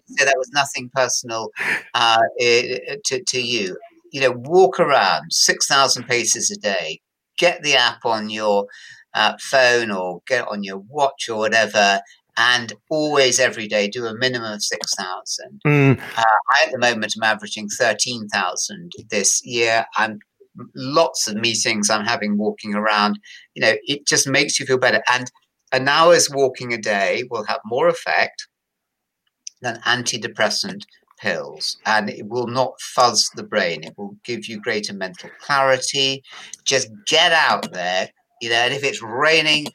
say 0.08 0.26
that 0.26 0.36
was 0.38 0.50
nothing 0.52 0.90
personal 0.94 1.52
uh, 1.94 2.22
to, 2.40 3.24
to 3.24 3.42
you. 3.42 3.78
You 4.12 4.22
know, 4.22 4.32
walk 4.32 4.80
around 4.80 5.32
six 5.32 5.68
thousand 5.68 6.04
paces 6.06 6.52
a 6.52 6.58
day. 6.58 7.02
Get 7.38 7.62
the 7.64 7.76
app 7.76 8.06
on 8.06 8.30
your 8.30 8.68
uh, 9.14 9.34
phone 9.40 9.92
or 9.92 10.22
get 10.28 10.42
it 10.42 10.48
on 10.50 10.64
your 10.64 10.80
watch 10.90 11.30
or 11.30 11.38
whatever, 11.38 12.02
and 12.38 12.74
always 12.90 13.40
every 13.40 13.68
day 13.68 13.88
do 13.88 14.06
a 14.06 14.18
minimum 14.18 14.54
of 14.54 14.64
6,000. 14.64 15.62
Mm. 15.66 16.00
Uh, 16.00 16.24
I, 16.52 16.66
at 16.66 16.72
the 16.72 16.80
moment, 16.80 17.16
am 17.18 17.24
averaging 17.24 17.70
13,000 17.70 18.92
this 19.10 19.42
year. 19.46 19.86
I'm 19.96 20.20
lots 20.76 21.28
of 21.28 21.36
meetings 21.36 21.90
I'm 21.90 22.06
having 22.06 22.38
walking 22.38 22.76
around. 22.76 23.20
You 23.54 23.62
know, 23.62 23.76
it 23.84 24.08
just 24.08 24.28
makes 24.28 24.60
you 24.60 24.66
feel 24.66 24.78
better. 24.78 25.02
And 25.12 25.32
an 25.72 25.88
hour's 25.88 26.30
walking 26.30 26.74
a 26.74 26.78
day 26.78 27.24
will 27.30 27.46
have 27.46 27.60
more 27.66 27.88
effect 27.88 28.48
than 29.62 29.82
antidepressant 29.82 30.84
pills 31.20 31.78
and 31.86 32.10
it 32.10 32.28
will 32.28 32.48
not 32.48 32.80
fuzz 32.82 33.30
the 33.36 33.44
brain 33.44 33.84
it 33.84 33.94
will 33.98 34.16
give 34.26 34.48
you 34.48 34.60
greater 34.60 34.94
mental 34.94 35.30
clarity 35.40 36.22
just 36.66 36.90
get 37.08 37.32
out 37.32 37.72
there 37.72 38.10
you 38.42 38.50
know 38.50 38.56
and 38.56 38.74
if 38.74 38.84
it's 38.84 39.02
raining 39.02 39.66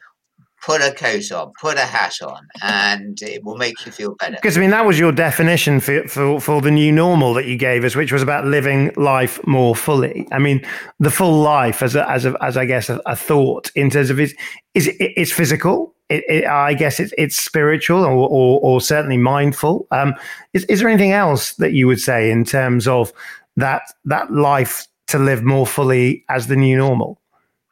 put 0.63 0.81
a 0.83 0.93
coat 0.93 1.31
on, 1.33 1.53
put 1.61 1.77
a 1.77 1.81
hat 1.81 2.15
on, 2.23 2.47
and 2.63 3.21
it 3.23 3.45
will 3.45 3.57
make 3.57 3.85
you 3.85 3.93
feel 3.93 4.15
better. 4.17 4.37
Because 4.37 4.57
I 4.57 4.61
mean, 4.61 4.71
that 4.71 4.85
was 4.85 4.99
your 4.99 5.13
definition 5.13 5.81
for, 5.81 6.07
for 6.09 6.41
for 6.41 6.61
the 6.61 6.71
new 6.71 6.93
normal 6.93 7.35
that 7.35 7.47
you 7.47 7.57
gave 7.57 7.85
us, 7.85 7.97
which 7.97 8.13
was 8.13 8.23
about 8.23 8.47
living 8.47 8.93
life 8.97 9.45
more 9.47 9.75
fully. 9.75 10.27
I 10.33 10.39
mean, 10.39 10.65
the 10.99 11.11
full 11.11 11.41
life 11.41 11.83
as 11.83 11.95
a, 11.95 12.09
as 12.11 12.25
a, 12.25 12.37
as 12.43 12.57
I 12.57 12.65
guess 12.65 12.89
a, 12.89 13.01
a 13.07 13.17
thought 13.17 13.71
in 13.75 13.91
terms 13.91 14.11
of 14.11 14.21
is 14.21 14.35
is 14.75 14.89
it, 14.89 14.97
it's 14.99 15.33
physical. 15.33 15.95
It, 16.09 16.25
it, 16.29 16.45
I 16.45 16.75
guess 16.75 16.99
it's 16.99 17.15
it's 17.17 17.37
spiritual 17.37 18.05
or, 18.05 18.29
or, 18.29 18.61
or 18.61 18.81
certainly 18.81 19.17
mindful. 19.17 19.87
Um, 19.93 20.15
is, 20.53 20.65
is 20.65 20.81
there 20.81 20.89
anything 20.89 21.13
else 21.13 21.55
that 21.55 21.73
you 21.73 21.87
would 21.87 22.01
say 22.01 22.31
in 22.31 22.45
terms 22.45 22.89
of 22.89 23.13
that 23.57 23.83
that 24.05 24.33
life 24.33 24.87
to 25.09 25.19
live 25.19 25.43
more 25.43 25.67
fully 25.67 26.25
as 26.29 26.49
the 26.49 26.57
new 26.57 26.77
normal? 26.77 27.21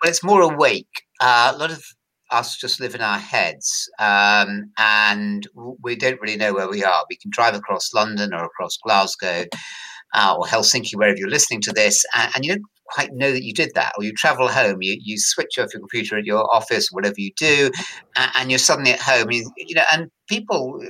Well, 0.03 0.11
it's 0.11 0.23
more 0.23 0.43
awake. 0.43 1.03
Uh, 1.21 1.53
a 1.53 1.59
lot 1.59 1.73
of 1.73 1.85
us 2.31 2.57
just 2.57 2.81
live 2.81 2.95
in 2.95 3.01
our 3.01 3.19
heads 3.19 3.89
um, 3.99 4.71
and 4.79 5.49
we 5.83 5.97
don't 5.97 6.21
really 6.21 6.37
know 6.37 6.53
where 6.53 6.69
we 6.69 6.85
are. 6.85 7.05
We 7.09 7.17
can 7.17 7.31
drive 7.31 7.55
across 7.55 7.95
London 7.95 8.35
or 8.35 8.45
across 8.45 8.77
Glasgow 8.77 9.45
uh, 10.15 10.37
or 10.39 10.47
Helsinki, 10.47 10.97
wherever 10.97 11.17
you're 11.17 11.29
listening 11.29 11.61
to 11.63 11.73
this, 11.73 12.05
and, 12.15 12.31
and, 12.35 12.45
you 12.45 12.55
don't 12.55 12.65
quite 12.87 13.13
know 13.13 13.31
that 13.31 13.45
you 13.45 13.53
did 13.53 13.71
that. 13.75 13.93
Or 13.99 14.05
you 14.05 14.13
travel 14.13 14.49
home, 14.49 14.79
you, 14.81 14.97
you 15.03 15.19
switch 15.19 15.59
off 15.59 15.73
your 15.73 15.81
computer 15.81 16.17
at 16.17 16.25
your 16.25 16.49
office, 16.55 16.89
whatever 16.91 17.17
you 17.19 17.31
do, 17.37 17.71
and, 18.17 18.31
and 18.37 18.51
you're 18.51 18.59
suddenly 18.59 18.93
at 18.93 19.01
home. 19.01 19.31
You, 19.31 19.51
you 19.57 19.75
know, 19.75 19.85
and 19.93 20.11
people 20.29 20.81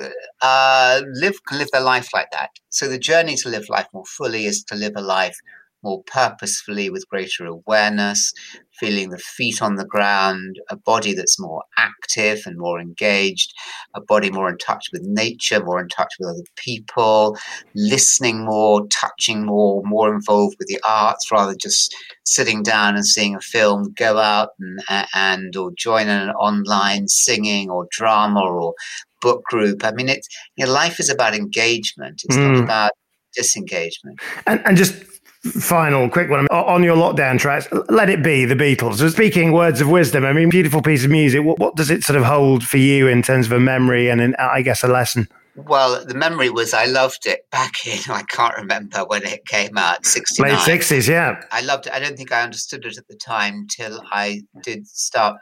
uh, 0.41 1.03
live 1.15 1.43
can 1.45 1.59
live 1.59 1.71
their 1.73 1.83
life 1.83 2.11
like 2.15 2.31
that. 2.33 2.51
So 2.71 2.89
the 2.89 2.99
journey 2.99 3.37
to 3.37 3.49
live 3.49 3.69
life 3.69 3.87
more 3.93 4.05
fully 4.07 4.47
is 4.47 4.63
to 4.65 4.77
live 4.77 4.93
a 4.97 5.03
life 5.03 5.37
more 5.83 6.03
purposefully 6.05 6.91
with 6.91 7.09
greater 7.09 7.45
awareness, 7.47 8.33
feeling 8.79 9.11
the 9.11 9.19
feet 9.19 9.61
on 9.61 9.77
the 9.77 9.85
ground, 9.85 10.57
a 10.71 10.77
body 10.77 11.15
that's 11.15 11.41
more 11.41 11.63
active 11.77 12.43
and 12.47 12.59
more 12.59 12.81
engaged, 12.81 13.53
a 13.95 14.01
body 14.01 14.31
more 14.31 14.49
in 14.49 14.59
touch 14.59 14.87
with 14.93 15.03
nature, 15.03 15.63
more 15.63 15.81
in 15.81 15.89
touch 15.89 16.13
with 16.19 16.29
other 16.29 16.45
people, 16.57 17.37
listening 17.75 18.45
more, 18.45 18.87
touching 18.89 19.45
more, 19.45 19.83
more 19.85 20.15
involved 20.15 20.57
with 20.59 20.69
the 20.69 20.81
arts 20.85 21.31
rather 21.31 21.53
than 21.53 21.59
just 21.59 21.95
sitting 22.25 22.63
down 22.63 22.95
and 22.95 23.07
seeing 23.07 23.35
a 23.35 23.41
film, 23.41 23.93
go 23.97 24.19
out 24.19 24.51
and, 24.89 25.07
and 25.15 25.57
or 25.57 25.73
join 25.77 26.09
an 26.09 26.31
online 26.31 27.09
singing 27.09 27.71
or 27.71 27.87
drama 27.91 28.41
or 28.41 28.75
book 29.21 29.43
group. 29.45 29.85
I 29.85 29.93
mean, 29.93 30.09
it's 30.09 30.29
you 30.57 30.67
know, 30.67 30.73
life 30.73 31.01
is 31.01 31.11
about 31.11 31.35
engagement. 31.35 32.23
It's 32.25 32.37
mm. 32.37 32.53
not 32.53 32.65
about 32.65 32.93
disengagement. 33.35 34.21
And, 34.47 34.61
and 34.65 34.77
just 34.77 35.05
final 35.45 36.09
quick 36.09 36.29
one 36.29 36.47
on 36.49 36.83
your 36.83 36.97
lockdown 36.97 37.39
tracks 37.39 37.69
let 37.89 38.11
it 38.11 38.25
be 38.25 38.45
the 38.45 38.57
beatles 38.57 38.97
so 38.97 39.09
speaking 39.09 39.53
words 39.53 39.81
of 39.81 39.89
wisdom 39.89 40.25
i 40.25 40.33
mean 40.33 40.49
beautiful 40.49 40.83
piece 40.83 41.05
of 41.05 41.11
music 41.11 41.45
what, 41.45 41.59
what 41.61 41.77
does 41.77 41.91
it 41.91 42.03
sort 42.03 42.19
of 42.19 42.25
hold 42.25 42.65
for 42.67 42.79
you 42.79 43.07
in 43.07 43.23
terms 43.23 43.47
of 43.47 43.53
a 43.53 43.61
memory 43.61 44.09
and 44.09 44.21
an, 44.21 44.35
i 44.39 44.63
guess 44.63 44.83
a 44.83 44.89
lesson 44.89 45.29
well, 45.67 46.05
the 46.05 46.15
memory 46.15 46.51
was 46.51 46.73
I 46.73 46.85
loved 46.85 47.27
it 47.27 47.41
back 47.51 47.87
in, 47.87 47.99
I 48.09 48.23
can't 48.23 48.57
remember 48.57 49.05
when 49.07 49.25
it 49.25 49.47
came 49.47 49.77
out, 49.77 50.07
69. 50.07 50.51
Late 50.51 50.59
60s, 50.59 51.09
yeah. 51.09 51.41
I 51.51 51.63
loved 51.63 51.87
it. 51.87 51.93
I 51.93 51.99
don't 51.99 52.17
think 52.17 52.33
I 52.33 52.43
understood 52.43 52.85
it 52.85 52.99
at 52.99 53.09
the 53.09 53.17
time 53.17 53.67
till 53.69 54.03
I 54.13 54.43
did 54.63 54.87
start, 54.87 55.37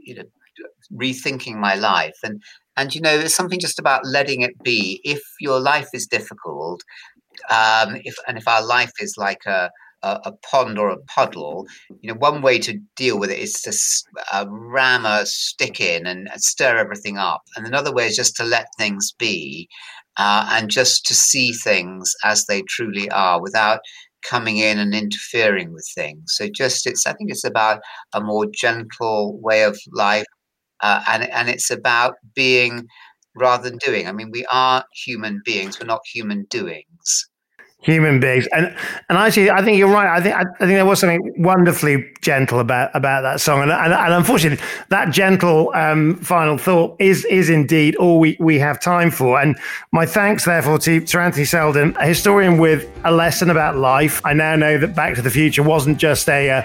you 0.00 0.14
know, 0.14 0.24
rethinking 0.92 1.56
my 1.56 1.74
life. 1.74 2.16
And, 2.22 2.42
and 2.76 2.94
you 2.94 3.00
know, 3.00 3.18
there's 3.18 3.34
something 3.34 3.58
just 3.58 3.78
about 3.78 4.06
letting 4.06 4.42
it 4.42 4.62
be. 4.62 5.00
If 5.04 5.22
your 5.40 5.58
life 5.58 5.88
is 5.92 6.06
difficult, 6.06 6.82
um, 7.50 7.96
if 8.04 8.14
and 8.26 8.38
if 8.38 8.46
our 8.48 8.64
life 8.64 8.92
is 9.00 9.14
like 9.16 9.44
a, 9.46 9.70
a, 10.02 10.20
a 10.26 10.32
pond 10.50 10.78
or 10.78 10.90
a 10.90 10.98
puddle, 11.08 11.66
you 12.00 12.12
know, 12.12 12.18
one 12.18 12.42
way 12.42 12.58
to 12.58 12.78
deal 12.96 13.18
with 13.18 13.30
it 13.30 13.38
is 13.38 13.54
to 13.62 13.72
uh, 14.32 14.46
ram 14.48 15.04
a 15.06 15.24
stick 15.26 15.80
in 15.80 16.06
and 16.06 16.28
stir 16.36 16.76
everything 16.76 17.18
up, 17.18 17.42
and 17.56 17.66
another 17.66 17.92
way 17.92 18.06
is 18.06 18.16
just 18.16 18.36
to 18.36 18.44
let 18.44 18.66
things 18.78 19.12
be, 19.18 19.68
uh, 20.16 20.48
and 20.52 20.70
just 20.70 21.04
to 21.06 21.14
see 21.14 21.52
things 21.52 22.14
as 22.24 22.44
they 22.46 22.62
truly 22.68 23.10
are 23.10 23.40
without 23.40 23.80
coming 24.28 24.56
in 24.58 24.78
and 24.78 24.94
interfering 24.94 25.72
with 25.72 25.88
things. 25.94 26.24
So 26.34 26.48
just 26.48 26.86
it's 26.86 27.06
I 27.06 27.12
think 27.14 27.30
it's 27.30 27.44
about 27.44 27.80
a 28.12 28.20
more 28.20 28.46
gentle 28.52 29.38
way 29.40 29.62
of 29.62 29.78
life, 29.92 30.26
uh, 30.80 31.02
and 31.08 31.24
and 31.30 31.48
it's 31.48 31.70
about 31.70 32.14
being 32.34 32.86
rather 33.36 33.68
than 33.70 33.78
doing. 33.78 34.08
I 34.08 34.12
mean, 34.12 34.30
we 34.32 34.46
are 34.52 34.84
human 35.04 35.42
beings; 35.44 35.78
we're 35.80 35.86
not 35.86 36.02
human 36.12 36.46
doings. 36.50 37.28
Human 37.80 38.18
beings, 38.18 38.48
and 38.52 38.74
and 39.08 39.18
actually, 39.18 39.48
I 39.48 39.62
think 39.62 39.78
you're 39.78 39.92
right. 39.92 40.08
I 40.08 40.20
think 40.20 40.34
I, 40.34 40.42
think 40.58 40.70
there 40.72 40.84
was 40.84 40.98
something 40.98 41.34
wonderfully 41.36 42.10
gentle 42.20 42.58
about 42.58 42.90
about 42.94 43.20
that 43.20 43.40
song, 43.40 43.62
and 43.62 43.70
and, 43.70 43.92
and 43.92 44.14
unfortunately, 44.14 44.64
that 44.88 45.12
gentle 45.12 45.70
um, 45.74 46.16
final 46.16 46.58
thought 46.58 46.96
is 46.98 47.24
is 47.26 47.48
indeed 47.48 47.94
all 47.96 48.18
we, 48.18 48.36
we 48.40 48.58
have 48.58 48.80
time 48.80 49.12
for. 49.12 49.40
And 49.40 49.56
my 49.92 50.04
thanks, 50.04 50.46
therefore, 50.46 50.78
to, 50.80 51.00
to 51.00 51.20
Anthony 51.20 51.44
Seldon, 51.44 51.94
a 52.00 52.06
historian 52.06 52.58
with 52.58 52.90
a 53.04 53.12
lesson 53.12 53.50
about 53.50 53.76
life. 53.76 54.20
I 54.24 54.32
now 54.32 54.56
know 54.56 54.78
that 54.78 54.96
Back 54.96 55.14
to 55.16 55.22
the 55.22 55.30
Future 55.30 55.62
wasn't 55.62 55.98
just 55.98 56.28
a 56.28 56.50
uh, 56.50 56.62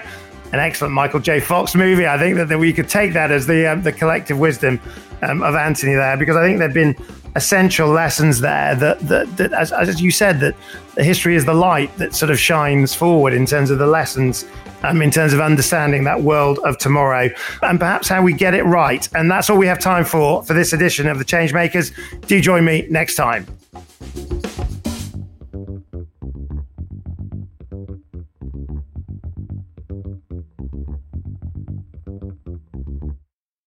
an 0.52 0.60
excellent 0.60 0.94
Michael 0.94 1.20
J. 1.20 1.40
Fox 1.40 1.74
movie. 1.74 2.06
I 2.06 2.18
think 2.18 2.36
that, 2.36 2.48
that 2.48 2.58
we 2.58 2.72
could 2.72 2.88
take 2.88 3.12
that 3.14 3.30
as 3.30 3.46
the 3.46 3.72
um, 3.72 3.82
the 3.82 3.92
collective 3.92 4.38
wisdom 4.38 4.80
um, 5.22 5.42
of 5.42 5.54
Anthony 5.54 5.94
there, 5.94 6.16
because 6.16 6.36
I 6.36 6.42
think 6.42 6.58
there've 6.58 6.74
been 6.74 6.96
essential 7.34 7.88
lessons 7.88 8.40
there 8.40 8.74
that 8.74 8.98
that, 9.00 9.36
that 9.36 9.52
as, 9.52 9.72
as 9.72 10.00
you 10.00 10.10
said 10.10 10.40
that 10.40 10.54
the 10.94 11.04
history 11.04 11.34
is 11.34 11.46
the 11.46 11.54
light 11.54 11.94
that 11.96 12.14
sort 12.14 12.30
of 12.30 12.38
shines 12.38 12.94
forward 12.94 13.32
in 13.32 13.46
terms 13.46 13.70
of 13.70 13.78
the 13.78 13.86
lessons 13.86 14.44
um, 14.82 15.00
in 15.00 15.10
terms 15.10 15.32
of 15.32 15.40
understanding 15.40 16.04
that 16.04 16.20
world 16.20 16.58
of 16.64 16.76
tomorrow 16.76 17.30
and 17.62 17.78
perhaps 17.78 18.06
how 18.06 18.20
we 18.20 18.34
get 18.34 18.52
it 18.52 18.64
right 18.64 19.08
and 19.14 19.30
that's 19.30 19.48
all 19.48 19.56
we 19.56 19.66
have 19.66 19.78
time 19.78 20.04
for 20.04 20.42
for 20.42 20.52
this 20.52 20.74
edition 20.74 21.08
of 21.08 21.18
the 21.18 21.24
changemakers 21.24 21.90
do 22.26 22.38
join 22.38 22.64
me 22.66 22.86
next 22.90 23.14
time 23.14 23.46